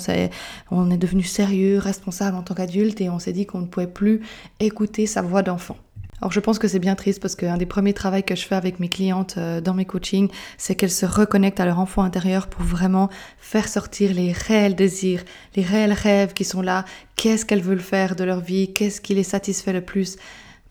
on 0.71 0.91
est 0.91 0.97
devenu 0.97 1.23
sérieux, 1.23 1.79
responsable 1.79 2.37
en 2.37 2.43
tant 2.43 2.53
qu'adulte 2.53 3.01
et 3.01 3.09
on 3.09 3.17
s'est 3.17 3.33
dit 3.33 3.45
qu'on 3.45 3.61
ne 3.61 3.67
pouvait 3.67 3.87
plus 3.87 4.21
écouter 4.59 5.07
sa 5.07 5.21
voix 5.21 5.41
d'enfant. 5.41 5.77
Alors 6.21 6.33
je 6.33 6.41
pense 6.41 6.59
que 6.59 6.67
c'est 6.67 6.79
bien 6.79 6.95
triste 6.95 7.21
parce 7.21 7.35
qu'un 7.35 7.55
des 7.55 7.65
premiers 7.65 7.93
travaux 7.93 8.21
que 8.21 8.35
je 8.35 8.45
fais 8.45 8.55
avec 8.55 8.79
mes 8.79 8.89
clientes 8.89 9.35
euh, 9.37 9.61
dans 9.61 9.73
mes 9.73 9.85
coachings, 9.85 10.29
c'est 10.57 10.75
qu'elles 10.75 10.91
se 10.91 11.05
reconnectent 11.05 11.61
à 11.61 11.65
leur 11.65 11.79
enfant 11.79 12.03
intérieur 12.03 12.47
pour 12.47 12.63
vraiment 12.63 13.09
faire 13.37 13.69
sortir 13.69 14.13
les 14.13 14.33
réels 14.33 14.75
désirs, 14.75 15.23
les 15.55 15.63
réels 15.63 15.93
rêves 15.93 16.33
qui 16.33 16.43
sont 16.43 16.61
là, 16.61 16.83
qu'est-ce 17.15 17.45
qu'elles 17.45 17.61
veulent 17.61 17.79
faire 17.79 18.17
de 18.17 18.25
leur 18.25 18.41
vie, 18.41 18.73
qu'est-ce 18.73 18.99
qui 18.99 19.15
les 19.15 19.23
satisfait 19.23 19.71
le 19.71 19.81
plus? 19.81 20.17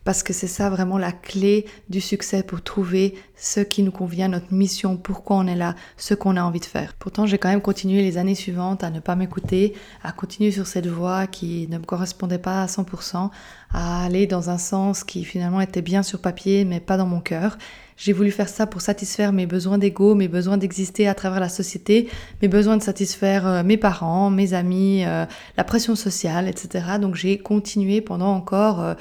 Parce 0.09 0.23
que 0.23 0.33
c'est 0.33 0.47
ça 0.47 0.71
vraiment 0.71 0.97
la 0.97 1.11
clé 1.11 1.67
du 1.87 2.01
succès 2.01 2.41
pour 2.41 2.63
trouver 2.63 3.13
ce 3.35 3.59
qui 3.59 3.83
nous 3.83 3.91
convient, 3.91 4.27
notre 4.27 4.51
mission, 4.51 4.97
pourquoi 4.97 5.37
on 5.37 5.45
est 5.45 5.55
là, 5.55 5.75
ce 5.97 6.15
qu'on 6.15 6.35
a 6.35 6.41
envie 6.41 6.59
de 6.59 6.65
faire. 6.65 6.95
Pourtant, 6.97 7.27
j'ai 7.27 7.37
quand 7.37 7.49
même 7.49 7.61
continué 7.61 8.01
les 8.01 8.17
années 8.17 8.33
suivantes 8.33 8.83
à 8.83 8.89
ne 8.89 8.99
pas 8.99 9.15
m'écouter, 9.15 9.75
à 10.01 10.11
continuer 10.11 10.49
sur 10.49 10.65
cette 10.65 10.87
voie 10.87 11.27
qui 11.27 11.67
ne 11.69 11.77
me 11.77 11.83
correspondait 11.83 12.39
pas 12.39 12.63
à 12.63 12.65
100%, 12.65 13.29
à 13.71 14.03
aller 14.03 14.25
dans 14.25 14.49
un 14.49 14.57
sens 14.57 15.03
qui 15.03 15.23
finalement 15.23 15.61
était 15.61 15.83
bien 15.83 16.01
sur 16.01 16.19
papier 16.19 16.65
mais 16.65 16.79
pas 16.79 16.97
dans 16.97 17.05
mon 17.05 17.21
cœur. 17.21 17.59
J'ai 17.95 18.11
voulu 18.11 18.31
faire 18.31 18.49
ça 18.49 18.65
pour 18.65 18.81
satisfaire 18.81 19.31
mes 19.31 19.45
besoins 19.45 19.77
d'ego, 19.77 20.15
mes 20.15 20.27
besoins 20.27 20.57
d'exister 20.57 21.07
à 21.07 21.13
travers 21.13 21.39
la 21.39 21.49
société, 21.49 22.09
mes 22.41 22.47
besoins 22.47 22.77
de 22.77 22.81
satisfaire 22.81 23.45
euh, 23.45 23.61
mes 23.61 23.77
parents, 23.77 24.31
mes 24.31 24.55
amis, 24.55 25.03
euh, 25.05 25.27
la 25.55 25.63
pression 25.63 25.95
sociale, 25.95 26.47
etc. 26.47 26.97
Donc 26.99 27.13
j'ai 27.13 27.37
continué 27.37 28.01
pendant 28.01 28.33
encore 28.33 28.95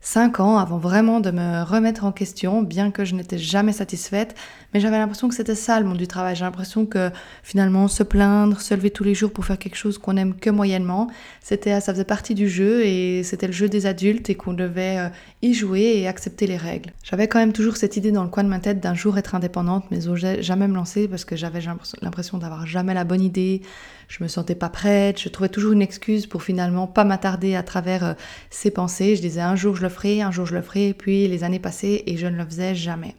euh, 0.00 0.10
cinq 0.10 0.40
ans 0.40 0.58
avant 0.58 0.78
vraiment 0.78 1.20
de 1.20 1.30
me 1.30 1.62
remettre 1.62 2.04
en 2.04 2.12
question, 2.12 2.62
bien 2.62 2.90
que 2.90 3.04
je 3.04 3.14
n'étais 3.14 3.38
jamais 3.38 3.72
satisfaite. 3.72 4.34
Mais 4.72 4.80
j'avais 4.80 4.98
l'impression 4.98 5.28
que 5.28 5.34
c'était 5.34 5.54
ça 5.54 5.80
le 5.80 5.86
monde 5.86 5.98
du 5.98 6.06
travail. 6.06 6.36
J'ai 6.36 6.44
l'impression 6.44 6.86
que 6.86 7.10
finalement 7.42 7.88
se 7.88 8.02
plaindre, 8.02 8.60
se 8.60 8.74
lever 8.74 8.90
tous 8.90 9.04
les 9.04 9.14
jours 9.14 9.32
pour 9.32 9.44
faire 9.44 9.58
quelque 9.58 9.76
chose 9.76 9.98
qu'on 9.98 10.16
aime 10.16 10.34
que 10.34 10.50
moyennement, 10.50 11.08
c'était, 11.42 11.80
ça 11.80 11.92
faisait 11.92 12.04
partie 12.04 12.34
du 12.34 12.48
jeu 12.48 12.84
et 12.84 13.22
c'était 13.24 13.46
le 13.46 13.52
jeu 13.52 13.68
des 13.68 13.86
adultes 13.86 14.30
et 14.30 14.34
qu'on 14.34 14.52
devait 14.52 14.98
euh, 14.98 15.08
y 15.42 15.54
jouer 15.54 15.94
et 15.96 16.06
accepter 16.06 16.46
les 16.46 16.56
règles. 16.56 16.92
J'avais 17.02 17.26
quand 17.26 17.38
même 17.38 17.52
toujours 17.52 17.76
cette 17.76 17.96
idée 17.96 18.12
dans 18.12 18.24
le 18.24 18.28
coin 18.28 18.44
de 18.44 18.48
ma 18.48 18.58
tête 18.58 18.80
d'un 18.80 18.94
jour 18.94 19.16
être 19.16 19.34
indépendante, 19.34 19.84
mais 19.90 20.02
j'osais 20.02 20.42
jamais 20.42 20.68
me 20.68 20.74
lancer 20.74 21.08
parce 21.08 21.24
que 21.24 21.34
j'avais 21.34 21.60
l'impression 22.02 22.38
d'avoir 22.38 22.66
jamais 22.66 22.92
la 22.92 23.04
bonne 23.04 23.22
idée. 23.22 23.62
Je 24.08 24.22
me 24.22 24.28
sentais 24.28 24.54
pas 24.54 24.68
prête. 24.68 25.20
Je 25.20 25.28
trouvais 25.28 25.48
toujours 25.48 25.72
une 25.72 25.82
excuse 25.82 26.26
pour 26.26 26.42
finalement 26.42 26.86
pas 26.86 27.04
m'attarder 27.04 27.54
à 27.54 27.62
travers 27.62 28.04
euh, 28.04 28.14
ces 28.50 28.70
pensées. 28.70 29.16
Je 29.16 29.22
disais 29.22 29.40
un 29.40 29.56
jour 29.56 29.76
je 29.76 29.82
le 29.82 29.88
ferai, 29.88 30.20
un 30.20 30.30
jour 30.30 30.46
je 30.46 30.54
le 30.54 30.62
ferai, 30.62 30.94
puis 30.94 31.26
les 31.26 31.44
années 31.44 31.58
passaient 31.58 32.02
et 32.06 32.16
je 32.16 32.26
ne 32.26 32.36
le 32.36 32.44
faisais 32.44 32.74
jamais 32.74 33.14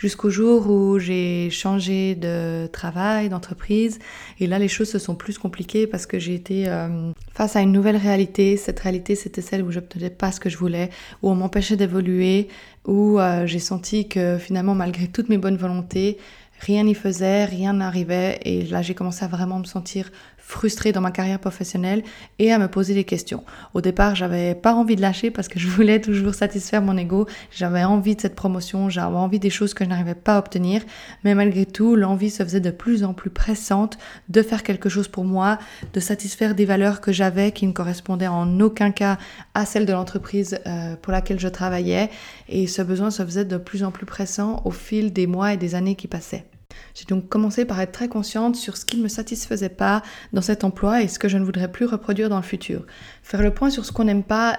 jusqu'au 0.00 0.30
jour 0.30 0.68
où 0.70 0.98
j'ai 0.98 1.50
changé 1.50 2.14
de 2.14 2.66
travail, 2.72 3.28
d'entreprise. 3.28 3.98
Et 4.40 4.46
là, 4.46 4.58
les 4.58 4.68
choses 4.68 4.88
se 4.88 4.98
sont 4.98 5.14
plus 5.14 5.36
compliquées 5.36 5.86
parce 5.86 6.06
que 6.06 6.18
j'ai 6.18 6.34
été 6.34 6.68
euh, 6.68 7.12
face 7.34 7.54
à 7.54 7.60
une 7.60 7.70
nouvelle 7.70 7.98
réalité. 7.98 8.56
Cette 8.56 8.80
réalité, 8.80 9.14
c'était 9.14 9.42
celle 9.42 9.62
où 9.62 9.70
je 9.70 9.78
n'obtenais 9.78 10.08
pas 10.08 10.32
ce 10.32 10.40
que 10.40 10.48
je 10.48 10.56
voulais, 10.56 10.88
où 11.22 11.30
on 11.30 11.34
m'empêchait 11.34 11.76
d'évoluer, 11.76 12.48
où 12.86 13.20
euh, 13.20 13.46
j'ai 13.46 13.58
senti 13.58 14.08
que 14.08 14.38
finalement, 14.38 14.74
malgré 14.74 15.06
toutes 15.06 15.28
mes 15.28 15.38
bonnes 15.38 15.58
volontés, 15.58 16.16
rien 16.60 16.84
n'y 16.84 16.94
faisait, 16.94 17.44
rien 17.44 17.74
n'arrivait. 17.74 18.40
Et 18.44 18.64
là, 18.64 18.80
j'ai 18.80 18.94
commencé 18.94 19.24
à 19.24 19.28
vraiment 19.28 19.58
me 19.58 19.64
sentir 19.64 20.10
frustrée 20.50 20.92
dans 20.92 21.00
ma 21.00 21.10
carrière 21.10 21.38
professionnelle 21.38 22.02
et 22.38 22.52
à 22.52 22.58
me 22.58 22.68
poser 22.68 22.92
des 22.92 23.04
questions. 23.04 23.44
Au 23.72 23.80
départ, 23.80 24.14
j'avais 24.14 24.54
pas 24.54 24.74
envie 24.74 24.96
de 24.96 25.00
lâcher 25.00 25.30
parce 25.30 25.48
que 25.48 25.58
je 25.58 25.68
voulais 25.76 26.00
toujours 26.00 26.34
satisfaire 26.34 26.82
mon 26.82 26.96
ego. 26.96 27.26
J'avais 27.50 27.84
envie 27.84 28.16
de 28.16 28.20
cette 28.20 28.34
promotion, 28.34 28.90
j'avais 28.90 29.16
envie 29.16 29.38
des 29.38 29.50
choses 29.50 29.72
que 29.72 29.84
je 29.84 29.88
n'arrivais 29.88 30.14
pas 30.14 30.36
à 30.36 30.38
obtenir. 30.38 30.82
Mais 31.24 31.34
malgré 31.34 31.64
tout, 31.66 31.96
l'envie 31.96 32.30
se 32.30 32.42
faisait 32.42 32.60
de 32.60 32.70
plus 32.70 33.04
en 33.04 33.14
plus 33.14 33.30
pressante 33.30 33.96
de 34.28 34.42
faire 34.42 34.62
quelque 34.62 34.88
chose 34.88 35.08
pour 35.08 35.24
moi, 35.24 35.58
de 35.94 36.00
satisfaire 36.00 36.54
des 36.54 36.64
valeurs 36.64 37.00
que 37.00 37.12
j'avais 37.12 37.52
qui 37.52 37.66
ne 37.66 37.72
correspondaient 37.72 38.26
en 38.26 38.60
aucun 38.60 38.90
cas 38.90 39.18
à 39.54 39.64
celles 39.64 39.86
de 39.86 39.92
l'entreprise 39.92 40.58
euh, 40.66 40.96
pour 41.00 41.12
laquelle 41.12 41.38
je 41.38 41.48
travaillais. 41.48 42.10
Et 42.48 42.66
ce 42.66 42.82
besoin 42.82 43.10
se 43.10 43.24
faisait 43.24 43.44
de 43.44 43.56
plus 43.56 43.84
en 43.84 43.92
plus 43.92 44.06
pressant 44.06 44.62
au 44.64 44.70
fil 44.70 45.12
des 45.12 45.26
mois 45.26 45.54
et 45.54 45.56
des 45.56 45.74
années 45.74 45.94
qui 45.94 46.08
passaient. 46.08 46.49
J'ai 46.94 47.04
donc 47.04 47.28
commencé 47.28 47.64
par 47.64 47.80
être 47.80 47.92
très 47.92 48.08
consciente 48.08 48.56
sur 48.56 48.76
ce 48.76 48.84
qui 48.84 48.96
ne 48.96 49.02
me 49.02 49.08
satisfaisait 49.08 49.68
pas 49.68 50.02
dans 50.32 50.42
cet 50.42 50.64
emploi 50.64 51.02
et 51.02 51.08
ce 51.08 51.18
que 51.18 51.28
je 51.28 51.38
ne 51.38 51.44
voudrais 51.44 51.70
plus 51.70 51.86
reproduire 51.86 52.28
dans 52.28 52.36
le 52.36 52.42
futur. 52.42 52.86
Faire 53.22 53.42
le 53.42 53.52
point 53.52 53.70
sur 53.70 53.84
ce 53.84 53.92
qu'on 53.92 54.04
n'aime 54.04 54.24
pas 54.24 54.58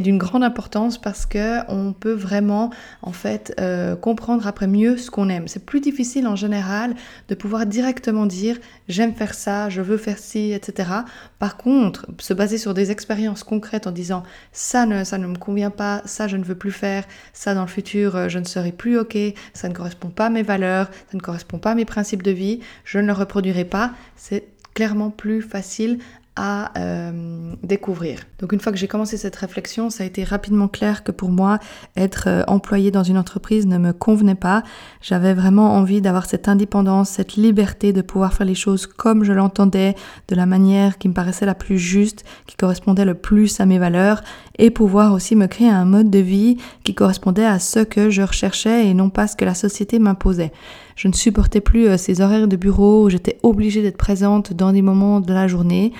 d'une 0.00 0.18
grande 0.18 0.44
importance 0.44 0.98
parce 0.98 1.26
que 1.26 1.60
on 1.70 1.92
peut 1.92 2.12
vraiment 2.12 2.70
en 3.02 3.12
fait 3.12 3.54
euh, 3.60 3.96
comprendre 3.96 4.46
après 4.46 4.66
mieux 4.66 4.96
ce 4.96 5.10
qu'on 5.10 5.28
aime. 5.28 5.48
C'est 5.48 5.64
plus 5.64 5.80
difficile 5.80 6.26
en 6.26 6.36
général 6.36 6.94
de 7.28 7.34
pouvoir 7.34 7.66
directement 7.66 8.26
dire 8.26 8.58
j'aime 8.88 9.14
faire 9.14 9.34
ça, 9.34 9.68
je 9.68 9.80
veux 9.80 9.96
faire 9.96 10.18
ci, 10.18 10.52
etc. 10.52 10.90
Par 11.38 11.56
contre, 11.56 12.06
se 12.18 12.34
baser 12.34 12.58
sur 12.58 12.74
des 12.74 12.90
expériences 12.90 13.44
concrètes 13.44 13.86
en 13.86 13.92
disant 13.92 14.22
ça 14.52 14.86
ne 14.86 15.04
ça 15.04 15.18
ne 15.18 15.26
me 15.26 15.36
convient 15.36 15.70
pas, 15.70 16.02
ça 16.04 16.28
je 16.28 16.36
ne 16.36 16.44
veux 16.44 16.54
plus 16.54 16.72
faire, 16.72 17.04
ça 17.32 17.54
dans 17.54 17.62
le 17.62 17.68
futur 17.68 18.16
euh, 18.16 18.28
je 18.28 18.38
ne 18.38 18.44
serai 18.44 18.72
plus 18.72 18.98
ok, 18.98 19.16
ça 19.54 19.68
ne 19.68 19.74
correspond 19.74 20.08
pas 20.08 20.26
à 20.26 20.30
mes 20.30 20.42
valeurs, 20.42 20.88
ça 21.10 21.16
ne 21.16 21.20
correspond 21.20 21.58
pas 21.58 21.72
à 21.72 21.74
mes 21.74 21.84
principes 21.84 22.22
de 22.22 22.30
vie, 22.30 22.60
je 22.84 22.98
ne 22.98 23.06
le 23.06 23.12
reproduirai 23.12 23.64
pas. 23.64 23.92
C'est 24.16 24.48
clairement 24.74 25.10
plus 25.10 25.40
facile 25.40 25.98
à 26.36 26.78
euh, 26.78 27.54
découvrir. 27.62 28.20
Donc 28.38 28.52
une 28.52 28.60
fois 28.60 28.70
que 28.70 28.78
j'ai 28.78 28.88
commencé 28.88 29.16
cette 29.16 29.36
réflexion, 29.36 29.88
ça 29.88 30.04
a 30.04 30.06
été 30.06 30.22
rapidement 30.22 30.68
clair 30.68 31.02
que 31.02 31.10
pour 31.10 31.30
moi, 31.30 31.58
être 31.96 32.24
euh, 32.28 32.42
employé 32.46 32.90
dans 32.90 33.02
une 33.02 33.16
entreprise 33.16 33.66
ne 33.66 33.78
me 33.78 33.92
convenait 33.92 34.34
pas. 34.34 34.62
J'avais 35.00 35.32
vraiment 35.32 35.74
envie 35.74 36.02
d'avoir 36.02 36.26
cette 36.26 36.48
indépendance, 36.48 37.08
cette 37.08 37.36
liberté 37.36 37.94
de 37.94 38.02
pouvoir 38.02 38.34
faire 38.34 38.46
les 38.46 38.54
choses 38.54 38.86
comme 38.86 39.24
je 39.24 39.32
l'entendais, 39.32 39.94
de 40.28 40.34
la 40.34 40.44
manière 40.44 40.98
qui 40.98 41.08
me 41.08 41.14
paraissait 41.14 41.46
la 41.46 41.54
plus 41.54 41.78
juste, 41.78 42.24
qui 42.46 42.56
correspondait 42.56 43.06
le 43.06 43.14
plus 43.14 43.58
à 43.58 43.66
mes 43.66 43.78
valeurs, 43.78 44.22
et 44.58 44.70
pouvoir 44.70 45.14
aussi 45.14 45.36
me 45.36 45.46
créer 45.46 45.70
un 45.70 45.86
mode 45.86 46.10
de 46.10 46.18
vie 46.18 46.58
qui 46.84 46.94
correspondait 46.94 47.46
à 47.46 47.58
ce 47.58 47.80
que 47.80 48.10
je 48.10 48.22
recherchais 48.22 48.86
et 48.86 48.94
non 48.94 49.10
pas 49.10 49.26
ce 49.26 49.36
que 49.36 49.44
la 49.44 49.54
société 49.54 49.98
m'imposait. 49.98 50.52
Je 50.96 51.08
ne 51.08 51.12
supportais 51.12 51.60
plus 51.60 51.88
euh, 51.88 51.96
ces 51.96 52.20
horaires 52.20 52.48
de 52.48 52.56
bureau 52.56 53.04
où 53.04 53.10
j'étais 53.10 53.38
obligée 53.42 53.82
d'être 53.82 53.98
présente 53.98 54.52
dans 54.54 54.72
des 54.72 54.82
moments 54.82 55.20
de 55.20 55.32
la 55.32 55.46
journée. 55.46 55.92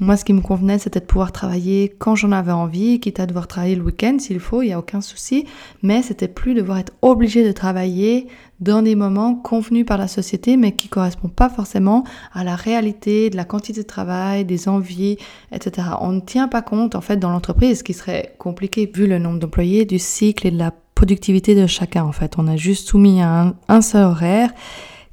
Moi, 0.00 0.16
ce 0.16 0.24
qui 0.24 0.32
me 0.32 0.40
convenait, 0.40 0.80
c'était 0.80 0.98
de 0.98 1.04
pouvoir 1.04 1.30
travailler 1.30 1.94
quand 2.00 2.16
j'en 2.16 2.32
avais 2.32 2.50
envie, 2.50 2.98
quitte 2.98 3.20
à 3.20 3.26
devoir 3.26 3.46
travailler 3.46 3.76
le 3.76 3.82
week-end 3.82 4.16
s'il 4.18 4.40
faut, 4.40 4.60
il 4.60 4.66
n'y 4.66 4.72
a 4.72 4.78
aucun 4.80 5.00
souci, 5.00 5.46
mais 5.82 6.02
c'était 6.02 6.26
plus 6.26 6.54
devoir 6.54 6.78
être 6.78 6.92
obligé 7.00 7.46
de 7.46 7.52
travailler 7.52 8.26
dans 8.58 8.82
des 8.82 8.96
moments 8.96 9.36
convenus 9.36 9.86
par 9.86 9.96
la 9.96 10.08
société, 10.08 10.56
mais 10.56 10.72
qui 10.72 10.88
correspondent 10.88 11.34
pas 11.34 11.48
forcément 11.48 12.02
à 12.32 12.42
la 12.42 12.56
réalité 12.56 13.30
de 13.30 13.36
la 13.36 13.44
quantité 13.44 13.82
de 13.82 13.86
travail, 13.86 14.44
des 14.44 14.68
envies, 14.68 15.16
etc. 15.52 15.86
On 16.00 16.10
ne 16.10 16.20
tient 16.20 16.48
pas 16.48 16.62
compte, 16.62 16.96
en 16.96 17.00
fait, 17.00 17.18
dans 17.18 17.30
l'entreprise, 17.30 17.78
ce 17.78 17.84
qui 17.84 17.94
serait 17.94 18.34
compliqué 18.38 18.90
vu 18.92 19.06
le 19.06 19.20
nombre 19.20 19.38
d'employés, 19.38 19.84
du 19.84 20.00
cycle 20.00 20.48
et 20.48 20.50
de 20.50 20.58
la 20.58 20.72
productivité 20.96 21.54
de 21.54 21.68
chacun, 21.68 22.02
en 22.02 22.12
fait. 22.12 22.34
On 22.36 22.48
a 22.48 22.56
juste 22.56 22.88
soumis 22.88 23.22
à 23.22 23.54
un, 23.68 23.80
seul 23.80 24.06
horaire 24.06 24.50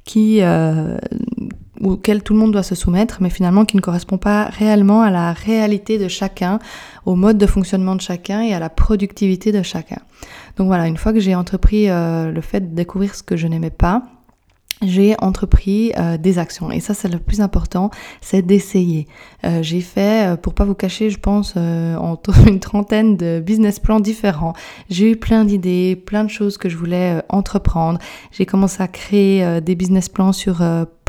qui, 0.04 0.38
euh, 0.42 0.98
auquel 1.82 2.22
tout 2.22 2.32
le 2.32 2.38
monde 2.38 2.52
doit 2.52 2.62
se 2.62 2.74
soumettre, 2.74 3.18
mais 3.20 3.30
finalement 3.30 3.64
qui 3.64 3.76
ne 3.76 3.82
correspond 3.82 4.18
pas 4.18 4.44
réellement 4.44 5.02
à 5.02 5.10
la 5.10 5.32
réalité 5.32 5.98
de 5.98 6.08
chacun, 6.08 6.58
au 7.06 7.16
mode 7.16 7.38
de 7.38 7.46
fonctionnement 7.46 7.96
de 7.96 8.00
chacun 8.00 8.42
et 8.42 8.54
à 8.54 8.58
la 8.58 8.70
productivité 8.70 9.52
de 9.52 9.62
chacun. 9.62 9.98
Donc 10.56 10.68
voilà, 10.68 10.86
une 10.86 10.96
fois 10.96 11.12
que 11.12 11.20
j'ai 11.20 11.34
entrepris 11.34 11.90
euh, 11.90 12.30
le 12.30 12.40
fait 12.40 12.60
de 12.60 12.74
découvrir 12.74 13.14
ce 13.14 13.22
que 13.22 13.36
je 13.36 13.46
n'aimais 13.46 13.70
pas, 13.70 14.02
j'ai 14.82 15.14
entrepris 15.20 15.92
euh, 15.98 16.16
des 16.16 16.38
actions 16.38 16.70
et 16.70 16.80
ça 16.80 16.94
c'est 16.94 17.08
le 17.08 17.18
plus 17.18 17.40
important, 17.40 17.90
c'est 18.20 18.42
d'essayer. 18.42 19.06
Euh, 19.44 19.62
j'ai 19.62 19.80
fait, 19.80 20.32
euh, 20.32 20.36
pour 20.36 20.54
pas 20.54 20.64
vous 20.64 20.74
cacher, 20.74 21.10
je 21.10 21.18
pense 21.18 21.56
en 21.56 22.18
une 22.46 22.60
trentaine 22.60 23.16
de 23.16 23.40
business 23.40 23.78
plans 23.78 24.00
différents. 24.00 24.54
J'ai 24.90 25.12
eu 25.12 25.16
plein 25.16 25.44
d'idées, 25.44 25.96
plein 25.96 26.24
de 26.24 26.30
choses 26.30 26.58
que 26.58 26.68
je 26.68 26.76
voulais 26.76 27.22
entreprendre. 27.28 27.98
J'ai 28.30 28.46
commencé 28.46 28.82
à 28.82 28.88
créer 28.88 29.60
des 29.60 29.74
business 29.74 30.08
plans 30.08 30.32
sur 30.32 30.62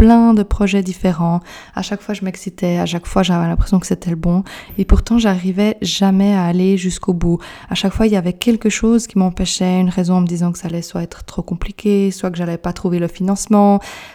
plein 0.03 0.34
de 0.34 0.44
projets 0.44 0.84
différents. 0.84 1.39
À 1.75 1.82
chaque 1.82 2.01
fois, 2.01 2.13
je 2.13 2.25
m'excitais, 2.25 2.77
à 2.77 2.86
chaque 2.86 3.06
fois, 3.06 3.24
j'avais 3.24 3.48
l'impression 3.48 3.80
que 3.80 3.88
c'était 3.88 4.10
le 4.10 4.15
bon. 4.15 4.44
Et 4.77 4.86
pourtant, 4.86 5.18
j'arrivais 5.18 5.77
jamais 5.82 6.34
à 6.34 6.44
aller 6.44 6.77
jusqu'au 6.77 7.13
bout. 7.13 7.39
À 7.70 7.75
chaque 7.75 7.94
fois, 7.94 8.08
il 8.08 8.12
y 8.12 8.18
avait 8.18 8.34
quelque 8.34 8.70
chose 8.70 9.08
qui 9.08 9.18
m'empêchait, 9.18 9.80
une 9.80 9.89
raison 9.89 10.15
en 10.15 10.22
me 10.22 10.27
disant 10.27 10.51
que 10.51 10.60
ça 10.60 10.68
allait 10.68 10.82
soit 10.82 11.03
être 11.03 11.24
trop 11.24 11.42
compliqué, 11.42 12.12
soit 12.12 12.32
que 12.32 12.38
j'allais 12.38 12.58
pas 12.58 12.74
trouver 12.74 13.00
le 13.00 13.08
financement, 13.08 13.62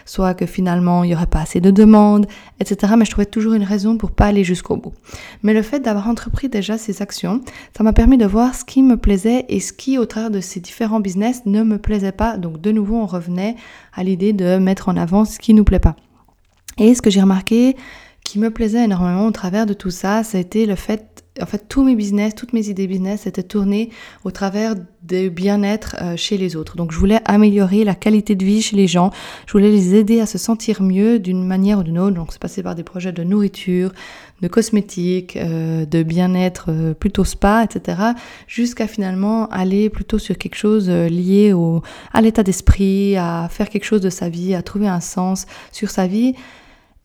soit 0.05 0.33
que 0.33 0.45
finalement, 0.45 1.03
il 1.03 1.11
y 1.11 1.15
aurait 1.15 1.25
pas 1.25 1.41
assez 1.41 1.61
de 1.61 1.71
demandes, 1.71 2.27
etc. 2.59 2.93
Mais 2.97 3.05
je 3.05 3.11
trouvais 3.11 3.25
toujours 3.25 3.53
une 3.53 3.63
raison 3.63 3.97
pour 3.97 4.11
pas 4.11 4.25
aller 4.25 4.43
jusqu'au 4.43 4.77
bout. 4.77 4.93
Mais 5.43 5.53
le 5.53 5.61
fait 5.61 5.79
d'avoir 5.79 6.07
entrepris 6.07 6.49
déjà 6.49 6.77
ces 6.77 7.01
actions, 7.01 7.41
ça 7.75 7.83
m'a 7.83 7.93
permis 7.93 8.17
de 8.17 8.25
voir 8.25 8.55
ce 8.55 8.63
qui 8.65 8.81
me 8.81 8.97
plaisait 8.97 9.45
et 9.49 9.59
ce 9.59 9.73
qui, 9.73 9.97
au 9.97 10.05
travers 10.05 10.31
de 10.31 10.41
ces 10.41 10.59
différents 10.59 10.99
business, 10.99 11.41
ne 11.45 11.63
me 11.63 11.77
plaisait 11.77 12.11
pas. 12.11 12.37
Donc, 12.37 12.61
de 12.61 12.71
nouveau, 12.71 12.95
on 12.95 13.05
revenait 13.05 13.55
à 13.93 14.03
l'idée 14.03 14.33
de 14.33 14.57
mettre 14.57 14.89
en 14.89 14.97
avant 14.97 15.25
ce 15.25 15.39
qui 15.39 15.53
nous 15.53 15.63
plaît 15.63 15.79
pas. 15.79 15.95
Et 16.77 16.95
ce 16.95 17.01
que 17.01 17.09
j'ai 17.09 17.21
remarqué 17.21 17.75
qui 18.29 18.37
me 18.37 18.51
plaisait 18.51 18.83
énormément 18.83 19.25
au 19.25 19.31
travers 19.31 19.65
de 19.65 19.73
tout 19.73 19.89
ça, 19.89 20.23
c'était 20.23 20.67
le 20.67 20.75
fait, 20.75 21.23
en 21.41 21.47
fait, 21.47 21.65
tous 21.67 21.83
mes 21.83 21.95
business, 21.95 22.35
toutes 22.35 22.53
mes 22.53 22.69
idées 22.69 22.85
business 22.85 23.25
étaient 23.25 23.41
tournées 23.41 23.89
au 24.23 24.29
travers 24.29 24.75
de 25.01 25.29
bien-être 25.29 25.95
euh, 25.99 26.15
chez 26.15 26.37
les 26.37 26.55
autres. 26.55 26.75
Donc, 26.75 26.91
je 26.91 26.99
voulais 26.99 27.21
améliorer 27.25 27.83
la 27.83 27.95
qualité 27.95 28.35
de 28.35 28.45
vie 28.45 28.61
chez 28.61 28.75
les 28.75 28.85
gens. 28.85 29.09
Je 29.47 29.53
voulais 29.53 29.71
les 29.71 29.95
aider 29.95 30.19
à 30.19 30.27
se 30.27 30.37
sentir 30.37 30.83
mieux 30.83 31.17
d'une 31.17 31.43
manière 31.43 31.79
ou 31.79 31.83
d'une 31.83 31.97
autre. 31.97 32.13
Donc, 32.13 32.27
c'est 32.31 32.39
passé 32.39 32.61
par 32.61 32.75
des 32.75 32.83
projets 32.83 33.11
de 33.11 33.23
nourriture, 33.23 33.93
de 34.43 34.47
cosmétiques, 34.47 35.35
euh, 35.35 35.87
de 35.87 36.03
bien-être 36.03 36.65
euh, 36.69 36.93
plutôt 36.93 37.23
spa, 37.23 37.63
etc. 37.63 37.97
Jusqu'à 38.45 38.85
finalement 38.85 39.49
aller 39.49 39.89
plutôt 39.89 40.19
sur 40.19 40.37
quelque 40.37 40.55
chose 40.55 40.87
lié 40.87 41.51
au, 41.51 41.81
à 42.13 42.21
l'état 42.21 42.43
d'esprit, 42.43 43.17
à 43.17 43.47
faire 43.49 43.69
quelque 43.69 43.85
chose 43.85 44.01
de 44.01 44.11
sa 44.11 44.29
vie, 44.29 44.53
à 44.53 44.61
trouver 44.61 44.87
un 44.87 44.99
sens 44.99 45.47
sur 45.71 45.89
sa 45.89 46.05
vie 46.05 46.35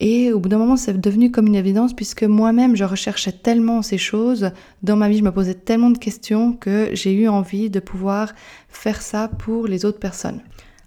Et 0.00 0.32
au 0.32 0.40
bout 0.40 0.48
d'un 0.48 0.58
moment, 0.58 0.76
c'est 0.76 1.00
devenu 1.00 1.30
comme 1.30 1.46
une 1.46 1.54
évidence 1.54 1.94
puisque 1.94 2.24
moi-même, 2.24 2.76
je 2.76 2.84
recherchais 2.84 3.32
tellement 3.32 3.82
ces 3.82 3.98
choses. 3.98 4.50
Dans 4.82 4.96
ma 4.96 5.08
vie, 5.08 5.18
je 5.18 5.24
me 5.24 5.32
posais 5.32 5.54
tellement 5.54 5.90
de 5.90 5.98
questions 5.98 6.52
que 6.52 6.90
j'ai 6.92 7.12
eu 7.12 7.28
envie 7.28 7.70
de 7.70 7.80
pouvoir 7.80 8.32
faire 8.68 9.02
ça 9.02 9.28
pour 9.28 9.66
les 9.66 9.84
autres 9.84 10.00
personnes. 10.00 10.40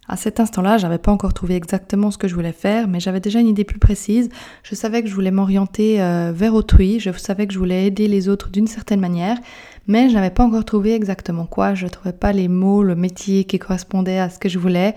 À 0.09 0.15
cet 0.15 0.39
instant-là, 0.39 0.77
j'avais 0.77 0.99
pas 0.99 1.11
encore 1.11 1.33
trouvé 1.33 1.55
exactement 1.55 2.11
ce 2.11 2.17
que 2.17 2.29
je 2.29 2.35
voulais 2.35 2.53
faire, 2.53 2.87
mais 2.87 3.01
j'avais 3.01 3.19
déjà 3.19 3.41
une 3.41 3.47
idée 3.47 3.65
plus 3.65 3.79
précise. 3.79 4.29
Je 4.63 4.73
savais 4.73 5.03
que 5.03 5.09
je 5.09 5.13
voulais 5.13 5.31
m'orienter 5.31 6.01
euh, 6.01 6.31
vers 6.33 6.53
autrui, 6.53 7.01
je 7.01 7.11
savais 7.11 7.45
que 7.45 7.53
je 7.53 7.59
voulais 7.59 7.87
aider 7.87 8.07
les 8.07 8.29
autres 8.29 8.49
d'une 8.49 8.67
certaine 8.67 9.01
manière, 9.01 9.37
mais 9.85 10.07
je 10.09 10.13
n'avais 10.13 10.29
pas 10.29 10.43
encore 10.43 10.63
trouvé 10.63 10.93
exactement 10.93 11.45
quoi. 11.45 11.73
Je 11.73 11.85
ne 11.85 11.89
trouvais 11.89 12.13
pas 12.13 12.31
les 12.31 12.47
mots, 12.47 12.83
le 12.83 12.95
métier 12.95 13.43
qui 13.43 13.59
correspondait 13.59 14.19
à 14.19 14.29
ce 14.29 14.39
que 14.39 14.47
je 14.47 14.59
voulais. 14.59 14.95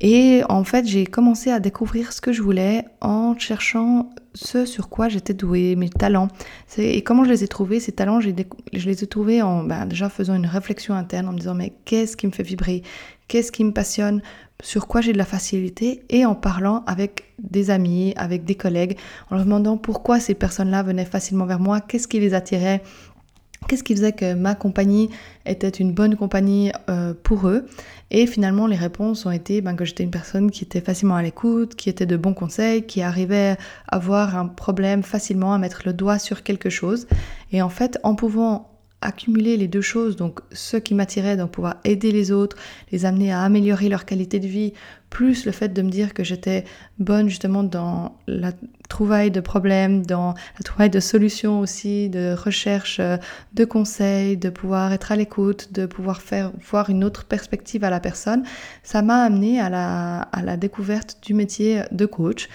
Et 0.00 0.42
en 0.48 0.62
fait, 0.62 0.86
j'ai 0.86 1.06
commencé 1.06 1.50
à 1.50 1.58
découvrir 1.58 2.12
ce 2.12 2.20
que 2.20 2.32
je 2.32 2.42
voulais 2.42 2.84
en 3.00 3.36
cherchant 3.36 4.10
ce 4.34 4.64
sur 4.64 4.88
quoi 4.88 5.08
j'étais 5.08 5.34
douée, 5.34 5.74
mes 5.74 5.88
talents. 5.88 6.28
Et 6.76 7.02
comment 7.02 7.24
je 7.24 7.30
les 7.30 7.42
ai 7.42 7.48
trouvés, 7.48 7.80
ces 7.80 7.92
talents, 7.92 8.20
je 8.20 8.30
les 8.72 9.02
ai 9.02 9.06
trouvés 9.06 9.42
en 9.42 9.64
ben, 9.64 9.86
déjà 9.86 10.08
faisant 10.08 10.34
une 10.34 10.46
réflexion 10.46 10.94
interne, 10.94 11.28
en 11.28 11.32
me 11.32 11.38
disant 11.38 11.54
mais 11.54 11.72
qu'est-ce 11.84 12.16
qui 12.16 12.26
me 12.26 12.32
fait 12.32 12.44
vibrer, 12.44 12.82
qu'est-ce 13.26 13.50
qui 13.50 13.64
me 13.64 13.72
passionne, 13.72 14.22
sur 14.62 14.86
quoi 14.86 15.00
j'ai 15.00 15.12
de 15.12 15.18
la 15.18 15.24
facilité, 15.24 16.04
et 16.08 16.24
en 16.24 16.36
parlant 16.36 16.84
avec 16.86 17.34
des 17.38 17.70
amis, 17.70 18.14
avec 18.16 18.44
des 18.44 18.54
collègues, 18.54 18.96
en 19.30 19.36
leur 19.36 19.44
demandant 19.44 19.76
pourquoi 19.76 20.20
ces 20.20 20.34
personnes-là 20.34 20.84
venaient 20.84 21.04
facilement 21.04 21.46
vers 21.46 21.60
moi, 21.60 21.80
qu'est-ce 21.80 22.06
qui 22.06 22.20
les 22.20 22.34
attirait, 22.34 22.82
Qu'est-ce 23.68 23.84
qui 23.84 23.94
faisait 23.94 24.12
que 24.12 24.32
ma 24.32 24.54
compagnie 24.54 25.10
était 25.44 25.68
une 25.68 25.92
bonne 25.92 26.16
compagnie 26.16 26.72
euh, 26.88 27.12
pour 27.22 27.48
eux? 27.48 27.66
Et 28.10 28.26
finalement, 28.26 28.66
les 28.66 28.76
réponses 28.76 29.26
ont 29.26 29.30
été 29.30 29.60
ben, 29.60 29.76
que 29.76 29.84
j'étais 29.84 30.04
une 30.04 30.10
personne 30.10 30.50
qui 30.50 30.64
était 30.64 30.80
facilement 30.80 31.16
à 31.16 31.22
l'écoute, 31.22 31.74
qui 31.74 31.90
était 31.90 32.06
de 32.06 32.16
bons 32.16 32.32
conseils, 32.32 32.84
qui 32.84 33.02
arrivait 33.02 33.58
à 33.86 33.98
voir 33.98 34.38
un 34.38 34.46
problème 34.46 35.02
facilement, 35.02 35.52
à 35.52 35.58
mettre 35.58 35.82
le 35.84 35.92
doigt 35.92 36.18
sur 36.18 36.42
quelque 36.42 36.70
chose. 36.70 37.06
Et 37.52 37.60
en 37.60 37.68
fait, 37.68 37.98
en 38.04 38.14
pouvant 38.14 38.70
accumuler 39.00 39.56
les 39.56 39.68
deux 39.68 39.82
choses, 39.82 40.16
donc 40.16 40.40
ce 40.50 40.76
qui 40.76 40.94
m'attirait, 40.94 41.36
donc 41.36 41.50
pouvoir 41.50 41.76
aider 41.84 42.10
les 42.10 42.32
autres, 42.32 42.56
les 42.90 43.04
amener 43.04 43.32
à 43.32 43.42
améliorer 43.42 43.88
leur 43.88 44.04
qualité 44.04 44.40
de 44.40 44.48
vie, 44.48 44.72
plus 45.10 45.46
le 45.46 45.52
fait 45.52 45.68
de 45.68 45.82
me 45.82 45.90
dire 45.90 46.14
que 46.14 46.24
j'étais 46.24 46.64
bonne 46.98 47.28
justement 47.28 47.62
dans 47.62 48.16
la 48.26 48.52
trouvaille 48.88 49.30
de 49.30 49.40
problèmes, 49.40 50.04
dans 50.04 50.34
la 50.58 50.62
trouvaille 50.64 50.90
de 50.90 51.00
solutions 51.00 51.60
aussi, 51.60 52.08
de 52.08 52.34
recherche 52.34 52.98
euh, 53.00 53.16
de 53.54 53.64
conseils, 53.64 54.36
de 54.36 54.50
pouvoir 54.50 54.92
être 54.92 55.12
à 55.12 55.16
l'écoute, 55.16 55.72
de 55.72 55.86
pouvoir 55.86 56.22
faire 56.22 56.52
voir 56.70 56.90
une 56.90 57.04
autre 57.04 57.24
perspective 57.24 57.84
à 57.84 57.90
la 57.90 58.00
personne, 58.00 58.44
ça 58.82 59.02
m'a 59.02 59.22
amené 59.22 59.60
à 59.60 59.68
la, 59.68 60.56
découverte 60.56 61.18
du 61.22 61.34
métier 61.34 61.82
de 61.92 62.06
coach 62.06 62.48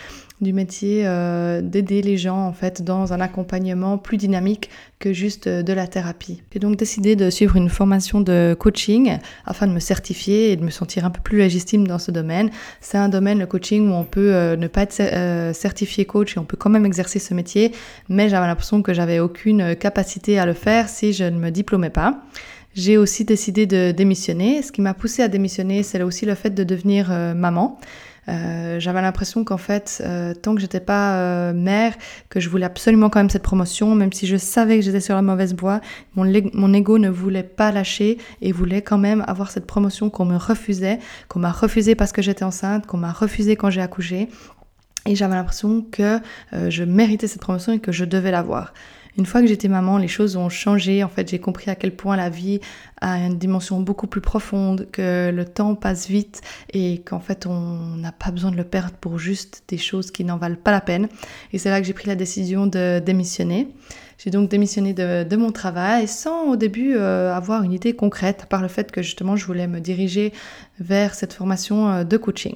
du 0.43 0.53
métier 0.53 1.03
euh, 1.05 1.62
d'aider 1.62 2.01
les 2.01 2.17
gens 2.17 2.45
en 2.45 2.53
fait 2.53 2.83
dans 2.83 3.13
un 3.13 3.22
accompagnement 3.22 3.98
plus 3.98 4.17
dynamique 4.17 4.69
que 5.00 5.13
juste 5.13 5.48
euh, 5.48 5.63
de 5.63 5.74
la 5.74 5.88
thérapie. 5.88 6.43
J'ai 6.51 6.60
donc 6.60 6.75
décidé 6.75 7.15
de 7.15 7.29
suivre 7.29 7.55
une 7.55 7.69
formation 7.69 8.22
de 8.22 8.55
coaching 8.60 9.17
afin 9.45 9.67
de 9.67 9.72
me 9.72 9.79
certifier 9.79 10.51
et 10.51 10.55
de 10.55 10.63
me 10.63 10.69
sentir 10.69 11.05
un 11.05 11.10
peu 11.10 11.22
plus 11.22 11.39
légitime 11.39 11.88
dans 11.88 12.00
ce 12.00 12.12
domaine. 12.12 12.42
C'est 12.81 12.97
un 12.97 13.09
domaine, 13.09 13.39
le 13.39 13.45
coaching, 13.45 13.89
où 13.89 13.93
on 13.93 14.03
peut 14.03 14.33
euh, 14.33 14.55
ne 14.55 14.67
pas 14.67 14.83
être 14.83 15.53
certifié 15.53 16.05
coach 16.05 16.35
et 16.35 16.39
on 16.39 16.45
peut 16.45 16.57
quand 16.57 16.69
même 16.69 16.85
exercer 16.85 17.19
ce 17.19 17.33
métier, 17.33 17.71
mais 18.09 18.29
j'avais 18.29 18.47
l'impression 18.47 18.81
que 18.81 18.93
j'avais 18.93 19.19
aucune 19.19 19.75
capacité 19.75 20.39
à 20.39 20.45
le 20.45 20.53
faire 20.53 20.89
si 20.89 21.13
je 21.13 21.23
ne 21.23 21.38
me 21.38 21.50
diplômais 21.50 21.89
pas. 21.89 22.21
J'ai 22.75 22.97
aussi 22.97 23.23
décidé 23.23 23.67
de 23.67 23.91
démissionner. 23.91 24.63
Ce 24.63 24.71
qui 24.71 24.81
m'a 24.81 24.95
poussé 24.95 25.21
à 25.21 25.27
démissionner, 25.27 25.83
c'est 25.83 26.01
aussi 26.01 26.25
le 26.25 26.33
fait 26.33 26.50
de 26.50 26.63
devenir 26.63 27.12
maman. 27.35 27.79
Euh, 28.30 28.80
j'avais 28.80 29.01
l'impression 29.01 29.44
qu'en 29.44 29.58
fait, 29.58 30.01
euh, 30.06 30.34
tant 30.34 30.56
que 30.56 30.62
j'étais 30.62 30.80
pas 30.80 31.18
euh, 31.18 31.53
mère, 31.53 31.94
que 32.30 32.39
je 32.39 32.50
voulais 32.50 32.65
absolument 32.65 33.10
quand 33.10 33.20
même 33.20 33.30
cette 33.30 33.44
promotion, 33.44 33.96
même 33.96 34.13
si 34.13 34.27
je 34.27 34.38
savais 34.38 34.77
que 34.77 34.86
j'étais 34.86 35.01
sur 35.01 35.15
la 35.15 35.22
mauvaise 35.22 35.56
voie, 35.56 35.82
mon, 36.15 36.32
mon 36.53 36.74
ego 36.74 36.98
ne 36.98 37.10
voulait 37.10 37.44
pas 37.44 37.72
lâcher 37.72 38.18
et 38.42 38.51
voulait 38.51 38.82
quand 38.82 38.98
même 38.98 39.24
avoir 39.27 39.51
cette 39.51 39.65
promotion 39.65 40.10
qu'on 40.10 40.25
me 40.25 40.38
refusait, 40.38 41.00
qu'on 41.28 41.39
m'a 41.39 41.52
refusé 41.52 41.95
parce 41.95 42.12
que 42.12 42.21
j'étais 42.21 42.43
enceinte, 42.43 42.86
qu'on 42.86 42.97
m'a 42.97 43.12
refusé 43.12 43.56
quand 43.56 43.69
j'ai 43.69 43.82
accouché. 43.82 44.30
Et 45.06 45.15
j'avais 45.15 45.36
l'impression 45.36 45.82
que 45.91 46.21
je 46.54 46.84
méritais 46.86 47.28
cette 47.28 47.41
promotion 47.41 47.74
et 47.74 47.80
que 47.80 47.91
je 47.91 48.06
devais 48.06 48.32
l'avoir. 48.32 48.74
Une 49.17 49.28
fois 49.28 49.41
que 49.41 49.47
j'étais 49.47 49.67
maman, 49.67 49.99
les 49.99 50.08
choses 50.08 50.36
ont 50.36 50.49
changé. 50.49 51.04
En 51.04 51.10
fait, 51.10 51.30
j'ai 51.30 51.39
compris 51.39 51.69
à 51.69 51.76
quel 51.76 51.95
point 51.95 52.15
la 52.15 52.30
vie 52.30 52.60
a 52.99 53.17
une 53.17 53.38
dimension 53.38 53.80
beaucoup 53.80 54.08
plus 54.08 54.21
profonde, 54.21 54.88
que 54.91 55.30
le 55.30 55.45
temps 55.45 55.76
passe 55.76 56.08
vite 56.08 56.41
et 56.71 57.02
qu'en 57.02 57.19
fait, 57.19 57.45
on 57.45 57.95
n'a 57.97 58.12
pas 58.12 58.32
besoin 58.32 58.49
de 58.49 58.58
le 58.58 58.63
perdre 58.63 58.93
pour 58.99 59.19
juste 59.19 59.63
des 59.67 59.78
choses 59.78 60.10
qui 60.10 60.23
n'en 60.23 60.38
valent 60.38 60.56
pas 60.56 60.71
la 60.71 60.82
peine. 60.82 61.10
Et 61.52 61.60
c'est 61.60 61.69
là 61.69 61.80
que 61.80 61.86
j'ai 61.86 61.93
pris 61.93 62.08
la 62.08 62.15
décision 62.15 62.65
de 62.65 62.99
démissionner. 62.99 63.67
J'ai 64.17 64.32
donc 64.32 64.49
démissionné 64.49 64.93
de, 64.93 65.36
mon 65.36 65.52
travail 65.52 66.08
sans 66.08 66.49
au 66.49 66.56
début 66.56 66.95
euh, 66.95 67.34
avoir 67.34 67.63
une 67.63 67.73
idée 67.73 67.93
concrète, 67.93 68.41
à 68.43 68.45
part 68.45 68.62
le 68.62 68.67
fait 68.67 68.91
que 68.91 69.02
justement 69.02 69.36
je 69.36 69.45
voulais 69.45 69.67
me 69.67 69.80
diriger 69.80 70.32
vers 70.80 71.13
cette 71.13 71.34
formation 71.34 71.89
euh, 71.89 72.04
de 72.04 72.17
coaching. 72.17 72.56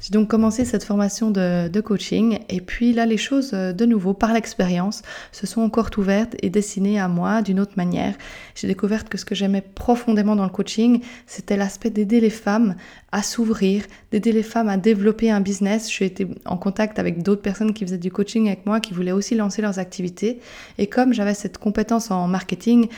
J'ai 0.00 0.10
donc 0.10 0.28
commencé 0.28 0.64
cette 0.64 0.84
formation 0.84 1.30
de, 1.30 1.80
coaching 1.80 2.38
et 2.48 2.60
puis 2.60 2.92
là 2.92 3.06
les 3.06 3.16
choses 3.16 3.50
euh, 3.52 3.72
de 3.72 3.84
nouveau 3.84 4.14
par 4.14 4.32
l'expérience 4.32 5.02
se 5.30 5.46
sont 5.46 5.60
encore 5.60 5.90
ouvertes 5.98 6.34
et 6.42 6.50
dessinées 6.50 6.98
à 6.98 7.08
moi 7.08 7.42
d'une 7.42 7.60
autre 7.60 7.74
manière. 7.76 8.14
J'ai 8.54 8.66
découvert 8.66 9.04
que 9.04 9.18
ce 9.18 9.24
que 9.24 9.34
j'aimais 9.34 9.62
profondément 9.62 10.36
dans 10.36 10.44
le 10.44 10.50
coaching, 10.50 11.02
c'était 11.26 11.56
l'aspect 11.56 11.90
d'aider 11.90 12.20
les 12.20 12.30
femmes 12.30 12.76
à 13.12 13.22
s'ouvrir, 13.22 13.84
d'aider 14.10 14.32
les 14.32 14.42
femmes 14.42 14.68
à 14.68 14.76
développer 14.76 15.30
un 15.30 15.40
business. 15.40 15.90
J'ai 15.90 16.06
été 16.06 16.26
en 16.44 16.56
contact 16.56 16.98
avec 16.98 17.22
d'autres 17.22 17.42
personnes 17.42 17.72
qui 17.72 17.84
faisaient 17.84 17.98
du 17.98 18.10
coaching 18.10 18.46
avec 18.48 18.66
moi, 18.66 18.80
qui 18.80 18.94
voulaient 18.94 19.12
aussi 19.12 19.34
lancer 19.34 19.62
leurs 19.62 19.78
activités. 19.78 20.40
Et 20.78 20.86
comme 20.86 21.14
j'avais 21.14 21.34
cette 21.34 21.58
compétence 21.58 22.10
en 22.10 22.26
marketing, 22.28 22.88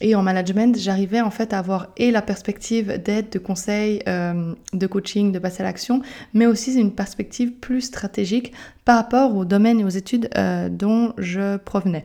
et 0.00 0.14
en 0.14 0.22
management, 0.22 0.76
j'arrivais 0.78 1.20
en 1.20 1.30
fait 1.30 1.52
à 1.52 1.58
avoir 1.58 1.88
et 1.96 2.10
la 2.10 2.22
perspective 2.22 3.00
d'aide, 3.02 3.30
de 3.30 3.38
conseil, 3.38 4.02
euh, 4.08 4.54
de 4.72 4.86
coaching, 4.86 5.32
de 5.32 5.38
passer 5.38 5.62
à 5.62 5.64
l'action, 5.64 6.02
mais 6.34 6.46
aussi 6.46 6.78
une 6.78 6.92
perspective 6.92 7.52
plus 7.52 7.82
stratégique 7.82 8.52
par 8.84 8.96
rapport 8.96 9.34
au 9.34 9.44
domaine 9.44 9.80
et 9.80 9.84
aux 9.84 9.88
études 9.88 10.28
euh, 10.36 10.68
dont 10.68 11.12
je 11.18 11.56
provenais. 11.56 12.04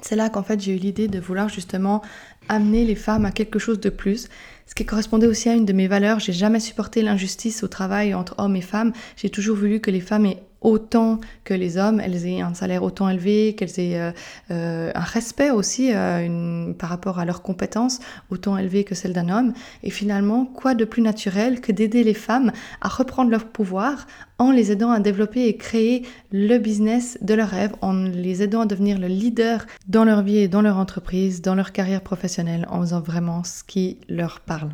C'est 0.00 0.14
là 0.14 0.28
qu'en 0.28 0.44
fait 0.44 0.60
j'ai 0.60 0.76
eu 0.76 0.78
l'idée 0.78 1.08
de 1.08 1.18
vouloir 1.18 1.48
justement 1.48 2.02
amener 2.48 2.84
les 2.84 2.94
femmes 2.94 3.24
à 3.24 3.32
quelque 3.32 3.58
chose 3.58 3.80
de 3.80 3.90
plus, 3.90 4.28
ce 4.66 4.74
qui 4.74 4.84
correspondait 4.84 5.26
aussi 5.26 5.48
à 5.48 5.54
une 5.54 5.64
de 5.64 5.72
mes 5.72 5.88
valeurs. 5.88 6.20
J'ai 6.20 6.32
jamais 6.32 6.60
supporté 6.60 7.02
l'injustice 7.02 7.64
au 7.64 7.68
travail 7.68 8.14
entre 8.14 8.34
hommes 8.38 8.54
et 8.54 8.60
femmes. 8.60 8.92
J'ai 9.16 9.28
toujours 9.28 9.56
voulu 9.56 9.80
que 9.80 9.90
les 9.90 10.00
femmes 10.00 10.26
aient 10.26 10.42
autant 10.60 11.20
que 11.44 11.54
les 11.54 11.76
hommes, 11.76 12.00
elles 12.00 12.26
aient 12.26 12.40
un 12.40 12.54
salaire 12.54 12.82
autant 12.82 13.08
élevé, 13.08 13.54
qu'elles 13.54 13.78
aient 13.78 13.98
euh, 13.98 14.10
euh, 14.50 14.90
un 14.94 15.00
respect 15.00 15.50
aussi 15.50 15.90
euh, 15.92 16.72
par 16.72 16.90
rapport 16.90 17.18
à 17.18 17.24
leurs 17.24 17.42
compétences 17.42 18.00
autant 18.30 18.58
élevé 18.58 18.84
que 18.84 18.94
celle 18.94 19.12
d'un 19.12 19.28
homme. 19.28 19.52
Et 19.82 19.90
finalement, 19.90 20.44
quoi 20.44 20.74
de 20.74 20.84
plus 20.84 21.02
naturel 21.02 21.60
que 21.60 21.72
d'aider 21.72 22.04
les 22.04 22.14
femmes 22.14 22.52
à 22.80 22.88
reprendre 22.88 23.30
leur 23.30 23.46
pouvoir 23.46 24.06
en 24.38 24.50
les 24.50 24.72
aidant 24.72 24.90
à 24.90 25.00
développer 25.00 25.46
et 25.46 25.56
créer 25.56 26.02
le 26.32 26.58
business 26.58 27.18
de 27.22 27.34
leur 27.34 27.48
rêve, 27.48 27.72
en 27.80 27.92
les 27.92 28.42
aidant 28.42 28.60
à 28.62 28.66
devenir 28.66 28.98
le 28.98 29.08
leader 29.08 29.66
dans 29.88 30.04
leur 30.04 30.22
vie 30.22 30.38
et 30.38 30.48
dans 30.48 30.62
leur 30.62 30.76
entreprise, 30.76 31.42
dans 31.42 31.54
leur 31.54 31.72
carrière 31.72 32.02
professionnelle, 32.02 32.66
en 32.70 32.80
faisant 32.80 33.00
vraiment 33.00 33.42
ce 33.44 33.64
qui 33.64 33.98
leur 34.08 34.40
parle. 34.40 34.70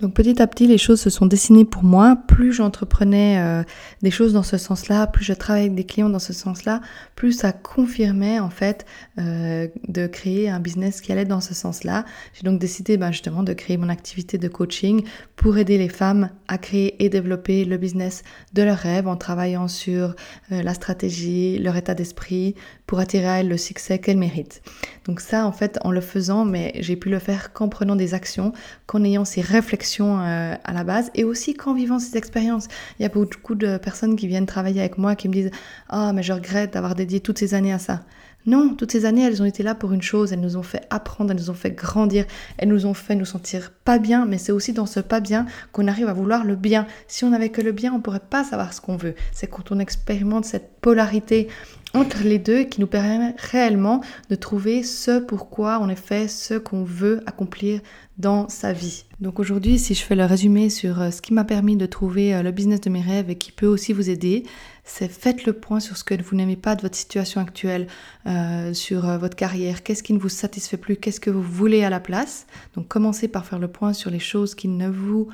Donc 0.00 0.12
petit 0.12 0.42
à 0.42 0.48
petit, 0.48 0.66
les 0.66 0.76
choses 0.76 1.00
se 1.00 1.08
sont 1.08 1.26
dessinées 1.26 1.64
pour 1.64 1.84
moi. 1.84 2.16
Plus 2.26 2.52
j'entreprenais 2.52 3.38
euh, 3.38 3.62
des 4.02 4.10
choses 4.10 4.32
dans 4.32 4.42
ce 4.42 4.58
sens-là, 4.58 5.06
plus 5.06 5.24
je 5.24 5.32
travaillais 5.32 5.66
avec 5.66 5.76
des 5.76 5.84
clients 5.84 6.08
dans 6.08 6.18
ce 6.18 6.32
sens-là, 6.32 6.80
plus 7.14 7.30
ça 7.30 7.52
confirmait 7.52 8.40
en 8.40 8.50
fait 8.50 8.86
euh, 9.18 9.68
de 9.86 10.08
créer 10.08 10.50
un 10.50 10.58
business 10.58 11.00
qui 11.00 11.12
allait 11.12 11.24
dans 11.24 11.40
ce 11.40 11.54
sens-là. 11.54 12.04
J'ai 12.32 12.42
donc 12.42 12.58
décidé 12.58 12.96
ben, 12.96 13.12
justement 13.12 13.44
de 13.44 13.52
créer 13.52 13.76
mon 13.76 13.88
activité 13.88 14.36
de 14.36 14.48
coaching 14.48 15.04
pour 15.36 15.58
aider 15.58 15.78
les 15.78 15.88
femmes 15.88 16.28
à 16.48 16.58
créer 16.58 17.04
et 17.04 17.08
développer 17.08 17.64
le 17.64 17.76
business 17.76 18.24
de 18.52 18.62
leurs 18.62 18.78
rêves 18.78 19.06
en 19.06 19.16
travaillant 19.16 19.68
sur 19.68 20.16
euh, 20.50 20.62
la 20.62 20.74
stratégie, 20.74 21.56
leur 21.58 21.76
état 21.76 21.94
d'esprit, 21.94 22.56
pour 22.88 22.98
attirer 22.98 23.28
à 23.28 23.40
elles 23.40 23.48
le 23.48 23.56
succès 23.56 24.00
qu'elles 24.00 24.18
méritent. 24.18 24.60
Donc 25.06 25.20
ça, 25.20 25.46
en 25.46 25.52
fait, 25.52 25.78
en 25.82 25.92
le 25.92 26.00
faisant, 26.00 26.44
mais 26.44 26.72
j'ai 26.80 26.96
pu 26.96 27.10
le 27.10 27.20
faire 27.20 27.52
qu'en 27.52 27.68
prenant 27.68 27.94
des 27.94 28.12
actions, 28.12 28.52
qu'en 28.86 29.04
ayant 29.04 29.24
ces 29.24 29.40
réflexions 29.40 29.83
euh, 30.00 30.54
à 30.64 30.72
la 30.72 30.84
base, 30.84 31.10
et 31.14 31.24
aussi 31.24 31.54
qu'en 31.54 31.74
vivant 31.74 31.98
ces 31.98 32.16
expériences. 32.16 32.68
Il 32.98 33.02
y 33.02 33.06
a 33.06 33.08
beaucoup 33.08 33.54
de 33.54 33.76
personnes 33.76 34.16
qui 34.16 34.26
viennent 34.26 34.46
travailler 34.46 34.80
avec 34.80 34.98
moi 34.98 35.14
qui 35.14 35.28
me 35.28 35.32
disent 35.32 35.50
«Ah, 35.88 36.12
mais 36.12 36.22
je 36.22 36.32
regrette 36.32 36.74
d'avoir 36.74 36.94
dédié 36.94 37.20
toutes 37.20 37.38
ces 37.38 37.54
années 37.54 37.72
à 37.72 37.78
ça». 37.78 38.02
Non, 38.46 38.74
toutes 38.74 38.92
ces 38.92 39.06
années, 39.06 39.22
elles 39.22 39.40
ont 39.40 39.46
été 39.46 39.62
là 39.62 39.74
pour 39.74 39.92
une 39.92 40.02
chose, 40.02 40.32
elles 40.32 40.40
nous 40.40 40.56
ont 40.56 40.62
fait 40.62 40.86
apprendre, 40.90 41.30
elles 41.30 41.38
nous 41.38 41.50
ont 41.50 41.54
fait 41.54 41.70
grandir, 41.70 42.26
elles 42.58 42.68
nous 42.68 42.84
ont 42.84 42.92
fait 42.92 43.14
nous 43.14 43.24
sentir 43.24 43.72
pas 43.84 43.98
bien, 43.98 44.26
mais 44.26 44.36
c'est 44.36 44.52
aussi 44.52 44.74
dans 44.74 44.84
ce 44.84 45.00
pas 45.00 45.20
bien 45.20 45.46
qu'on 45.72 45.88
arrive 45.88 46.08
à 46.08 46.12
vouloir 46.12 46.44
le 46.44 46.54
bien. 46.54 46.86
Si 47.08 47.24
on 47.24 47.30
n'avait 47.30 47.48
que 47.48 47.62
le 47.62 47.72
bien, 47.72 47.94
on 47.94 48.00
pourrait 48.00 48.20
pas 48.20 48.44
savoir 48.44 48.74
ce 48.74 48.82
qu'on 48.82 48.96
veut. 48.96 49.14
C'est 49.32 49.46
quand 49.46 49.72
on 49.72 49.78
expérimente 49.78 50.44
cette 50.44 50.78
polarité 50.82 51.48
entre 51.94 52.24
les 52.24 52.38
deux 52.38 52.64
qui 52.64 52.80
nous 52.80 52.86
permet 52.86 53.34
réellement 53.38 54.00
de 54.28 54.34
trouver 54.34 54.82
ce 54.82 55.20
pourquoi 55.20 55.78
on 55.80 55.88
est 55.88 55.94
fait, 55.94 56.28
ce 56.28 56.54
qu'on 56.54 56.82
veut 56.82 57.22
accomplir 57.26 57.80
dans 58.18 58.48
sa 58.48 58.72
vie. 58.72 59.04
Donc 59.20 59.38
aujourd'hui, 59.38 59.78
si 59.78 59.94
je 59.94 60.02
fais 60.02 60.16
le 60.16 60.24
résumé 60.24 60.70
sur 60.70 61.00
euh, 61.00 61.10
ce 61.10 61.22
qui 61.22 61.32
m'a 61.32 61.44
permis 61.44 61.76
de 61.76 61.86
trouver 61.86 62.34
euh, 62.34 62.42
le 62.42 62.50
business 62.50 62.80
de 62.80 62.90
mes 62.90 63.00
rêves 63.00 63.30
et 63.30 63.36
qui 63.36 63.52
peut 63.52 63.66
aussi 63.66 63.92
vous 63.92 64.10
aider, 64.10 64.44
c'est 64.84 65.08
faites 65.08 65.44
le 65.44 65.52
point 65.52 65.80
sur 65.80 65.96
ce 65.96 66.04
que 66.04 66.20
vous 66.22 66.36
n'aimez 66.36 66.56
pas 66.56 66.76
de 66.76 66.82
votre 66.82 66.96
situation 66.96 67.40
actuelle, 67.40 67.86
euh, 68.26 68.72
sur 68.74 69.06
votre 69.18 69.36
carrière, 69.36 69.82
qu'est-ce 69.82 70.02
qui 70.02 70.12
ne 70.12 70.18
vous 70.18 70.28
satisfait 70.28 70.76
plus, 70.76 70.96
qu'est-ce 70.96 71.20
que 71.20 71.30
vous 71.30 71.42
voulez 71.42 71.84
à 71.84 71.90
la 71.90 72.00
place? 72.00 72.46
Donc 72.74 72.88
commencez 72.88 73.28
par 73.28 73.46
faire 73.46 73.58
le 73.58 73.68
point 73.68 73.92
sur 73.92 74.10
les 74.10 74.18
choses 74.18 74.54
qui 74.54 74.68
ne 74.68 74.88
vous 74.88 75.28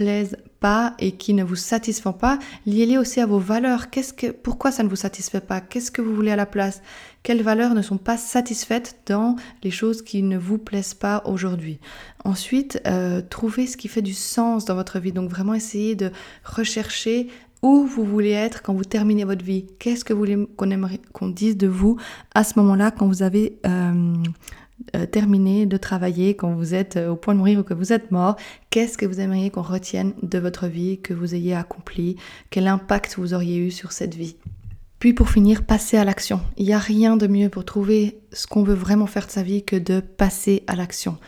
plaisent 0.00 0.36
pas 0.60 0.94
et 0.98 1.12
qui 1.12 1.34
ne 1.34 1.44
vous 1.44 1.56
satisfont 1.56 2.14
pas, 2.14 2.38
liez-les 2.64 2.96
aussi 2.96 3.20
à 3.20 3.26
vos 3.26 3.38
valeurs. 3.38 3.90
Qu'est-ce 3.90 4.14
que, 4.14 4.28
pourquoi 4.28 4.72
ça 4.72 4.82
ne 4.82 4.88
vous 4.88 4.96
satisfait 4.96 5.40
pas? 5.40 5.60
Qu'est-ce 5.60 5.90
que 5.90 6.00
vous 6.00 6.14
voulez 6.14 6.30
à 6.30 6.36
la 6.36 6.46
place? 6.46 6.80
Quelles 7.22 7.42
valeurs 7.42 7.74
ne 7.74 7.82
sont 7.82 7.98
pas 7.98 8.16
satisfaites 8.16 8.96
dans 9.06 9.36
les 9.62 9.70
choses 9.70 10.00
qui 10.00 10.22
ne 10.22 10.38
vous 10.38 10.56
plaisent 10.56 10.94
pas 10.94 11.22
aujourd'hui? 11.26 11.80
Ensuite, 12.24 12.80
euh, 12.86 13.20
trouvez 13.20 13.66
ce 13.66 13.76
qui 13.76 13.88
fait 13.88 14.00
du 14.00 14.14
sens 14.14 14.64
dans 14.64 14.74
votre 14.74 14.98
vie. 15.00 15.12
Donc 15.12 15.28
vraiment 15.28 15.54
essayez 15.54 15.96
de 15.96 16.12
rechercher 16.44 17.28
où 17.62 17.84
vous 17.84 18.04
voulez 18.04 18.30
être 18.30 18.62
quand 18.62 18.74
vous 18.74 18.84
terminez 18.84 19.24
votre 19.24 19.44
vie. 19.44 19.66
Qu'est-ce 19.78 20.04
que 20.04 20.12
vous 20.12 20.20
voulez 20.20 20.46
qu'on 20.56 20.70
aimerait 20.70 21.00
dise 21.22 21.56
de 21.56 21.66
vous 21.66 21.96
à 22.34 22.44
ce 22.44 22.58
moment-là 22.58 22.90
quand 22.90 23.06
vous 23.06 23.22
avez 23.22 23.58
euh, 23.66 24.14
euh, 24.96 25.06
terminé 25.06 25.66
de 25.66 25.76
travailler, 25.76 26.34
quand 26.34 26.54
vous 26.54 26.74
êtes 26.74 26.96
euh, 26.96 27.10
au 27.10 27.16
point 27.16 27.34
de 27.34 27.38
mourir 27.38 27.60
ou 27.60 27.62
que 27.62 27.74
vous 27.74 27.92
êtes 27.92 28.10
mort, 28.10 28.36
qu'est-ce 28.70 28.96
que 28.96 29.04
vous 29.04 29.20
aimeriez 29.20 29.50
qu'on 29.50 29.62
retienne 29.62 30.14
de 30.22 30.38
votre 30.38 30.66
vie, 30.66 31.00
que 31.00 31.12
vous 31.12 31.34
ayez 31.34 31.54
accompli, 31.54 32.16
quel 32.48 32.66
impact 32.66 33.16
vous 33.18 33.34
auriez 33.34 33.58
eu 33.58 33.70
sur 33.70 33.92
cette 33.92 34.14
vie? 34.14 34.36
Puis 34.98 35.12
pour 35.12 35.30
finir, 35.30 35.64
passer 35.64 35.96
à 35.96 36.04
l'action. 36.04 36.40
Il 36.56 36.66
n'y 36.66 36.72
a 36.72 36.78
rien 36.78 37.16
de 37.16 37.26
mieux 37.26 37.48
pour 37.48 37.64
trouver 37.64 38.20
ce 38.32 38.46
qu'on 38.46 38.62
veut 38.62 38.74
vraiment 38.74 39.06
faire 39.06 39.26
de 39.26 39.32
sa 39.32 39.42
vie 39.42 39.62
que 39.62 39.76
de 39.76 40.00
passer 40.00 40.62
à 40.66 40.76
l'action. 40.76 41.18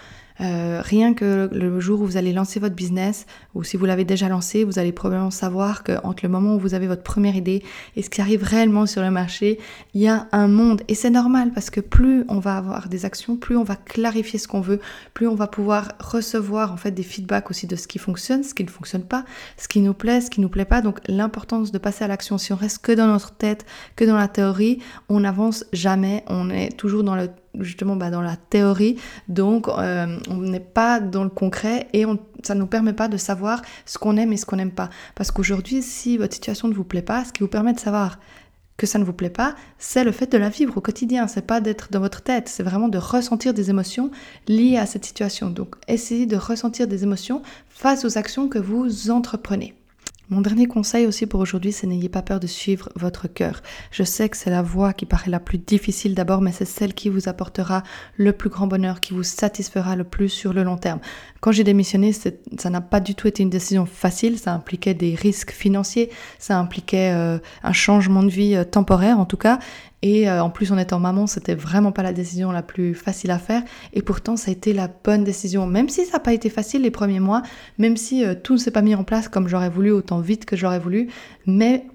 Euh, 0.42 0.81
rien 0.83 1.14
que 1.14 1.48
le 1.52 1.78
jour 1.81 2.00
où 2.00 2.07
vous 2.07 2.16
allez 2.16 2.33
lancer 2.33 2.59
votre 2.59 2.74
business, 2.74 3.26
ou 3.55 3.62
si 3.62 3.76
vous 3.76 3.85
l'avez 3.85 4.05
déjà 4.05 4.28
lancé, 4.28 4.64
vous 4.64 4.78
allez 4.78 4.92
probablement 4.92 5.31
savoir 5.31 5.85
que 5.85 5.92
entre 6.02 6.24
le 6.24 6.28
moment 6.28 6.57
où 6.57 6.59
vous 6.59 6.74
avez 6.74 6.87
votre 6.87 7.02
première 7.02 7.37
idée 7.37 7.62
et 7.96 8.02
ce 8.02 8.11
qui 8.11 8.20
arrive 8.20 8.42
réellement 8.42 8.87
sur 8.87 9.02
le 9.02 9.11
marché, 9.11 9.59
il 9.94 10.00
y 10.00 10.09
a 10.09 10.26
un 10.33 10.48
monde. 10.48 10.83
Et 10.88 10.94
c'est 10.94 11.11
normal 11.11 11.52
parce 11.55 11.70
que 11.70 11.81
plus 11.81 12.24
on 12.28 12.38
va 12.38 12.57
avoir 12.57 12.88
des 12.88 13.05
actions, 13.05 13.37
plus 13.37 13.57
on 13.57 13.62
va 13.62 13.76
clarifier 13.76 14.38
ce 14.38 14.48
qu'on 14.48 14.61
veut, 14.61 14.81
plus 15.14 15.28
on 15.28 15.35
va 15.35 15.46
pouvoir 15.46 15.92
recevoir 16.00 16.72
en 16.72 16.76
fait 16.76 16.90
des 16.90 17.02
feedbacks 17.02 17.50
aussi 17.50 17.66
de 17.66 17.76
ce 17.76 17.87
qui 17.87 17.98
fonctionne, 17.98 18.42
ce 18.42 18.55
qui 18.55 18.64
ne 18.64 18.70
fonctionne 18.70 19.05
pas, 19.05 19.24
ce 19.57 19.68
qui 19.68 19.81
nous 19.81 19.94
plaît, 19.94 20.20
ce 20.20 20.31
qui 20.31 20.40
nous 20.40 20.48
plaît 20.48 20.64
pas. 20.64 20.83
Donc 20.83 21.00
l'importance 21.07 21.72
de 21.72 21.78
passer 21.78 22.05
à 22.05 22.09
l'action. 22.09 22.38
Si 22.38 22.52
on 22.52 22.57
reste 22.57 22.78
que 22.78 22.92
dans 22.92 23.07
notre 23.07 23.33
tête, 23.33 23.64
que 23.96 24.05
dans 24.05 24.16
la 24.16 24.28
théorie, 24.28 24.81
on 25.09 25.20
n'avance 25.20 25.64
jamais. 25.72 26.24
On 26.26 26.50
est 26.50 26.76
toujours 26.76 27.05
dans 27.05 27.14
le 27.14 27.28
justement 27.58 27.96
bah, 27.96 28.10
dans 28.10 28.22
la 28.22 28.36
théorie, 28.36 28.96
donc 29.28 29.68
euh, 29.68 30.18
on 30.28 30.36
n'est 30.36 30.60
pas 30.60 31.00
dans 31.00 31.24
le 31.24 31.30
concret 31.30 31.88
et 31.92 32.04
ça 32.42 32.54
ne 32.54 32.60
nous 32.60 32.66
permet 32.66 32.92
pas 32.92 33.08
de 33.08 33.16
savoir 33.16 33.62
ce 33.86 33.98
qu'on 33.98 34.16
aime 34.16 34.32
et 34.32 34.36
ce 34.36 34.46
qu'on 34.46 34.56
n'aime 34.56 34.72
pas. 34.72 34.90
Parce 35.14 35.30
qu'aujourd'hui, 35.30 35.82
si 35.82 36.16
votre 36.16 36.34
situation 36.34 36.68
ne 36.68 36.74
vous 36.74 36.84
plaît 36.84 37.02
pas, 37.02 37.24
ce 37.24 37.32
qui 37.32 37.42
vous 37.42 37.48
permet 37.48 37.72
de 37.72 37.80
savoir 37.80 38.18
que 38.76 38.86
ça 38.86 38.98
ne 38.98 39.04
vous 39.04 39.12
plaît 39.12 39.30
pas, 39.30 39.54
c'est 39.78 40.02
le 40.02 40.12
fait 40.12 40.32
de 40.32 40.38
la 40.38 40.48
vivre 40.48 40.76
au 40.78 40.80
quotidien. 40.80 41.28
C'est 41.28 41.46
pas 41.46 41.60
d'être 41.60 41.88
dans 41.90 42.00
votre 42.00 42.22
tête, 42.22 42.48
c'est 42.48 42.62
vraiment 42.62 42.88
de 42.88 42.98
ressentir 42.98 43.54
des 43.54 43.70
émotions 43.70 44.10
liées 44.48 44.78
à 44.78 44.86
cette 44.86 45.04
situation. 45.04 45.50
Donc, 45.50 45.76
essayez 45.88 46.26
de 46.26 46.36
ressentir 46.36 46.88
des 46.88 47.02
émotions 47.02 47.42
face 47.68 48.04
aux 48.04 48.18
actions 48.18 48.48
que 48.48 48.58
vous 48.58 49.10
entreprenez. 49.10 49.74
Mon 50.33 50.40
dernier 50.40 50.66
conseil 50.66 51.07
aussi 51.07 51.27
pour 51.27 51.40
aujourd'hui, 51.40 51.73
c'est 51.73 51.87
n'ayez 51.87 52.09
pas 52.09 52.23
peur 52.23 52.40
de 52.40 52.47
suivre 52.47 52.88
votre 52.97 53.29
cœur. 53.29 53.61
Je 53.90 54.03
sais 54.03 54.31
que 54.31 54.37
c'est 54.38 54.49
la 54.49 54.62
voie 54.62 54.95
qui 54.95 55.05
paraît 55.05 55.31
la 55.31 55.40
plus 55.40 55.59
difficile 55.59 56.14
d'abord, 56.14 56.40
mais 56.40 56.53
c'est 56.53 56.64
celle 56.64 56.95
qui 56.95 57.11
vous 57.11 57.29
apportera 57.29 57.83
le 58.16 58.33
plus 58.33 58.49
grand 58.49 58.66
bonheur, 58.66 59.03
qui 59.03 59.12
vous 59.12 59.25
satisfera 59.25 59.95
le 59.95 60.05
plus 60.05 60.31
sur 60.31 60.55
le 60.55 60.62
long 60.62 60.79
terme. 60.79 61.01
Quand 61.42 61.53
j'ai 61.53 61.64
démissionné, 61.64 62.14
ça 62.14 62.71
n'a 62.71 62.81
pas 62.81 63.01
du 63.01 63.14
tout 63.14 63.29
été 63.29 63.42
une 63.42 63.51
décision 63.51 63.85
facile, 63.85 64.38
ça 64.38 64.55
impliquait 64.55 64.95
des 64.95 65.14
risques 65.14 65.51
financiers, 65.51 66.09
ça 66.38 66.59
impliquait 66.59 67.12
euh, 67.12 67.38
un 67.62 67.73
changement 67.75 68.23
de 68.23 68.31
vie 68.31 68.55
euh, 68.55 68.64
temporaire 68.64 69.21
en 69.21 69.27
tout 69.27 69.37
cas, 69.37 69.59
et 70.02 70.28
euh, 70.28 70.42
en 70.42 70.50
plus, 70.50 70.72
en 70.72 70.78
étant 70.78 70.98
maman, 70.98 71.26
c'était 71.26 71.54
vraiment 71.54 71.92
pas 71.92 72.02
la 72.02 72.12
décision 72.12 72.50
la 72.50 72.62
plus 72.62 72.94
facile 72.94 73.30
à 73.30 73.38
faire. 73.38 73.62
Et 73.92 74.02
pourtant, 74.02 74.36
ça 74.36 74.50
a 74.50 74.52
été 74.52 74.72
la 74.72 74.88
bonne 74.88 75.22
décision. 75.22 75.66
Même 75.66 75.88
si 75.88 76.04
ça 76.04 76.14
n'a 76.14 76.20
pas 76.20 76.32
été 76.32 76.50
facile 76.50 76.82
les 76.82 76.90
premiers 76.90 77.20
mois, 77.20 77.42
même 77.78 77.96
si 77.96 78.24
euh, 78.24 78.34
tout 78.34 78.54
ne 78.54 78.58
s'est 78.58 78.72
pas 78.72 78.82
mis 78.82 78.96
en 78.96 79.04
place 79.04 79.28
comme 79.28 79.48
j'aurais 79.48 79.70
voulu, 79.70 79.92
autant 79.92 80.20
vite 80.20 80.44
que 80.44 80.56
j'aurais 80.56 80.80
voulu. 80.80 81.08
Mais 81.46 81.86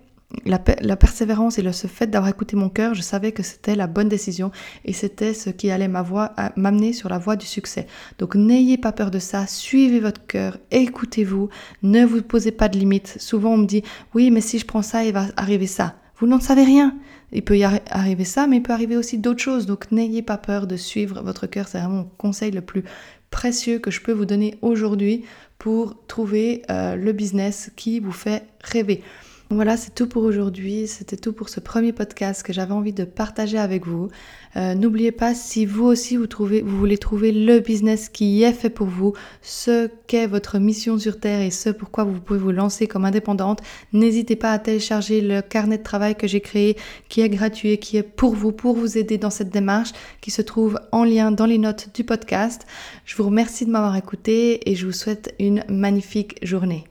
la, 0.46 0.58
persévérance 0.60 1.58
et 1.58 1.62
le 1.62 1.72
fait 1.72 2.08
d'avoir 2.08 2.30
écouté 2.30 2.56
mon 2.56 2.70
cœur, 2.70 2.94
je 2.94 3.02
savais 3.02 3.32
que 3.32 3.44
c'était 3.44 3.76
la 3.76 3.88
bonne 3.88 4.10
décision 4.10 4.52
et 4.84 4.94
c'était 4.94 5.34
ce 5.34 5.50
qui 5.50 5.72
allait 5.72 5.88
m'amener 5.88 6.94
sur 6.94 7.10
la 7.10 7.18
voie 7.18 7.36
du 7.36 7.46
succès. 7.46 7.88
Donc 8.20 8.36
n'ayez 8.36 8.78
pas 8.78 8.92
peur 8.92 9.10
de 9.10 9.20
ça, 9.20 9.48
suivez 9.48 10.02
votre 10.02 10.26
cœur, 10.26 10.58
écoutez-vous, 10.72 11.50
ne 11.82 12.06
vous 12.06 12.22
posez 12.22 12.52
pas 12.52 12.68
de 12.68 12.78
limites. 12.78 13.16
Souvent 13.20 13.54
on 13.54 13.58
me 13.58 13.66
dit 13.66 13.84
oui 14.14 14.30
mais 14.30 14.42
si 14.42 14.60
je 14.60 14.66
prends 14.66 14.82
ça 14.82 15.06
il 15.06 15.14
va 15.14 15.28
arriver 15.38 15.68
ça. 15.68 15.96
Vous 16.20 16.28
n'en 16.28 16.40
savez 16.40 16.64
rien. 16.64 16.96
Il 17.32 17.44
peut 17.44 17.58
y 17.58 17.64
arriver 17.64 18.24
ça, 18.24 18.48
mais 18.48 18.58
il 18.58 18.64
peut 18.64 18.74
arriver 18.74 18.96
aussi 18.96 19.18
d'autres 19.18 19.42
choses. 19.42 19.66
Donc 19.66 19.92
n'ayez 19.92 20.22
pas 20.22 20.38
peur 20.38 20.66
de 20.66 20.76
suivre 20.76 21.22
votre 21.22 21.46
cœur. 21.48 21.68
C'est 21.68 21.80
vraiment 21.80 21.96
mon 21.96 22.10
conseil 22.18 22.52
le 22.52 22.62
plus 22.62 22.84
précieux 23.30 23.80
que 23.80 23.92
je 23.92 24.02
peux 24.02 24.14
vous 24.14 24.26
donner 24.26 24.58
aujourd'hui 24.62 25.26
pour 25.60 25.96
trouver 26.08 26.64
euh, 26.70 26.96
le 26.96 27.12
business 27.12 27.72
qui 27.76 28.00
vous 28.00 28.12
fait 28.12 28.44
rêver. 28.62 29.04
Voilà, 29.50 29.78
c'est 29.78 29.96
tout 29.96 30.08
pour 30.08 30.24
aujourd'hui. 30.24 30.88
C'était 30.88 31.16
tout 31.16 31.32
pour 31.32 31.48
ce 31.48 31.62
premier 31.62 31.94
podcast 31.94 32.44
que 32.44 32.52
j'avais 32.52 32.74
envie 32.74 32.92
de 32.92 33.06
partager 33.06 33.58
avec 33.58 33.88
vous. 33.88 34.10
Euh, 34.58 34.76
n'oubliez 34.76 35.14
pas, 35.14 35.34
si 35.34 35.66
vous 35.66 35.86
aussi 35.86 36.18
vous, 36.18 36.28
trouvez, 36.28 36.62
vous 36.62 36.78
voulez 36.78 36.98
trouver 36.98 37.32
le 37.32 37.62
business 37.62 38.10
qui 38.10 38.44
est 38.44 38.52
fait 38.52 38.70
pour 38.70 38.88
vous, 38.88 39.14
ce 39.42 39.88
qu'est 40.08 40.28
votre 40.28 40.60
mission 40.60 41.00
sur 41.00 41.18
Terre 41.18 41.40
et 41.40 41.52
ce 41.52 41.70
pourquoi 41.70 42.04
vous 42.04 42.20
pouvez 42.20 42.40
vous 42.40 42.52
lancer 42.52 42.88
comme 42.88 43.06
indépendante, 43.06 43.62
n'hésitez 43.94 44.36
pas 44.36 44.52
à 44.52 44.60
télécharger 44.60 45.22
le 45.22 45.42
carnet 45.42 45.78
de 45.78 45.84
travail 45.84 46.16
que 46.16 46.28
j'ai 46.28 46.42
créé, 46.42 46.76
qui 47.08 47.22
est 47.22 47.30
gratuit 47.30 47.78
qui 47.78 47.96
est 47.96 48.04
pour 48.04 48.36
vous, 48.36 48.52
pour 48.52 48.76
vous 48.76 48.98
aider 48.98 49.18
dans 49.18 49.30
cette 49.30 49.50
démarche, 49.50 49.92
qui 50.20 50.30
se 50.30 50.42
trouve 50.42 50.78
en 50.92 51.06
lien 51.06 51.32
dans 51.32 51.46
les 51.46 51.58
notes 51.58 51.88
du 51.96 52.04
podcast. 52.04 52.68
Je 53.06 53.16
vous 53.16 53.24
remercie 53.24 53.66
de 53.66 53.72
m'avoir 53.72 53.96
écouté 53.96 54.70
et 54.70 54.76
je 54.76 54.86
vous 54.86 54.92
souhaite 54.92 55.34
une 55.40 55.64
magnifique 55.70 56.38
journée. 56.46 56.86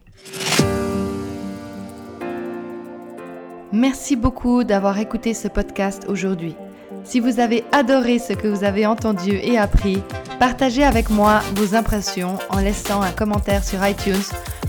Merci 3.77 4.17
beaucoup 4.17 4.65
d'avoir 4.65 4.99
écouté 4.99 5.35
ce 5.35 5.49
podcast 5.49 6.07
aujourd'hui. 6.09 6.57
Si 7.05 7.21
vous 7.21 7.41
avez 7.41 7.63
adoré 7.73 8.19
ce 8.19 8.33
que 8.33 8.49
vous 8.49 8.65
avez 8.65 8.87
entendu 8.87 9.33
et 9.33 9.59
appris, 9.59 10.03
partagez 10.41 10.83
avec 10.83 11.11
moi 11.11 11.43
vos 11.57 11.75
impressions 11.75 12.39
en 12.49 12.59
laissant 12.59 13.03
un 13.03 13.11
commentaire 13.11 13.63
sur 13.63 13.87
iTunes 13.87 14.25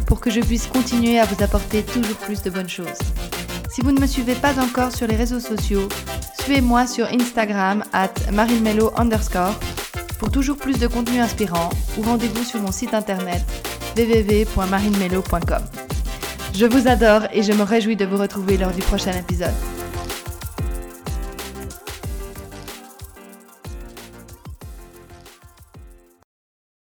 pour 0.07 0.19
que 0.19 0.29
je 0.29 0.41
puisse 0.41 0.67
continuer 0.67 1.19
à 1.19 1.23
vous 1.23 1.41
apporter 1.41 1.83
toujours 1.83 2.17
plus 2.17 2.41
de 2.41 2.49
bonnes 2.49 2.67
choses. 2.67 2.99
Si 3.69 3.79
vous 3.79 3.93
ne 3.93 4.01
me 4.01 4.07
suivez 4.07 4.35
pas 4.35 4.59
encore 4.61 4.91
sur 4.91 5.07
les 5.07 5.15
réseaux 5.15 5.39
sociaux, 5.39 5.87
suivez-moi 6.41 6.85
sur 6.85 7.07
Instagram 7.07 7.85
at 7.93 8.11
underscore 8.97 9.57
pour 10.19 10.31
toujours 10.31 10.57
plus 10.57 10.79
de 10.79 10.87
contenu 10.87 11.21
inspirant 11.21 11.69
ou 11.97 12.01
rendez-vous 12.01 12.43
sur 12.43 12.59
mon 12.59 12.73
site 12.73 12.93
internet 12.93 13.41
www.marinmelo.com. 13.95 15.86
Je 16.57 16.65
vous 16.65 16.87
adore 16.87 17.27
et 17.33 17.43
je 17.43 17.53
me 17.53 17.61
réjouis 17.61 17.95
de 17.95 18.03
vous 18.03 18.17
retrouver 18.17 18.57
lors 18.57 18.71
du 18.71 18.81
prochain 18.81 19.11
épisode. 19.11 19.53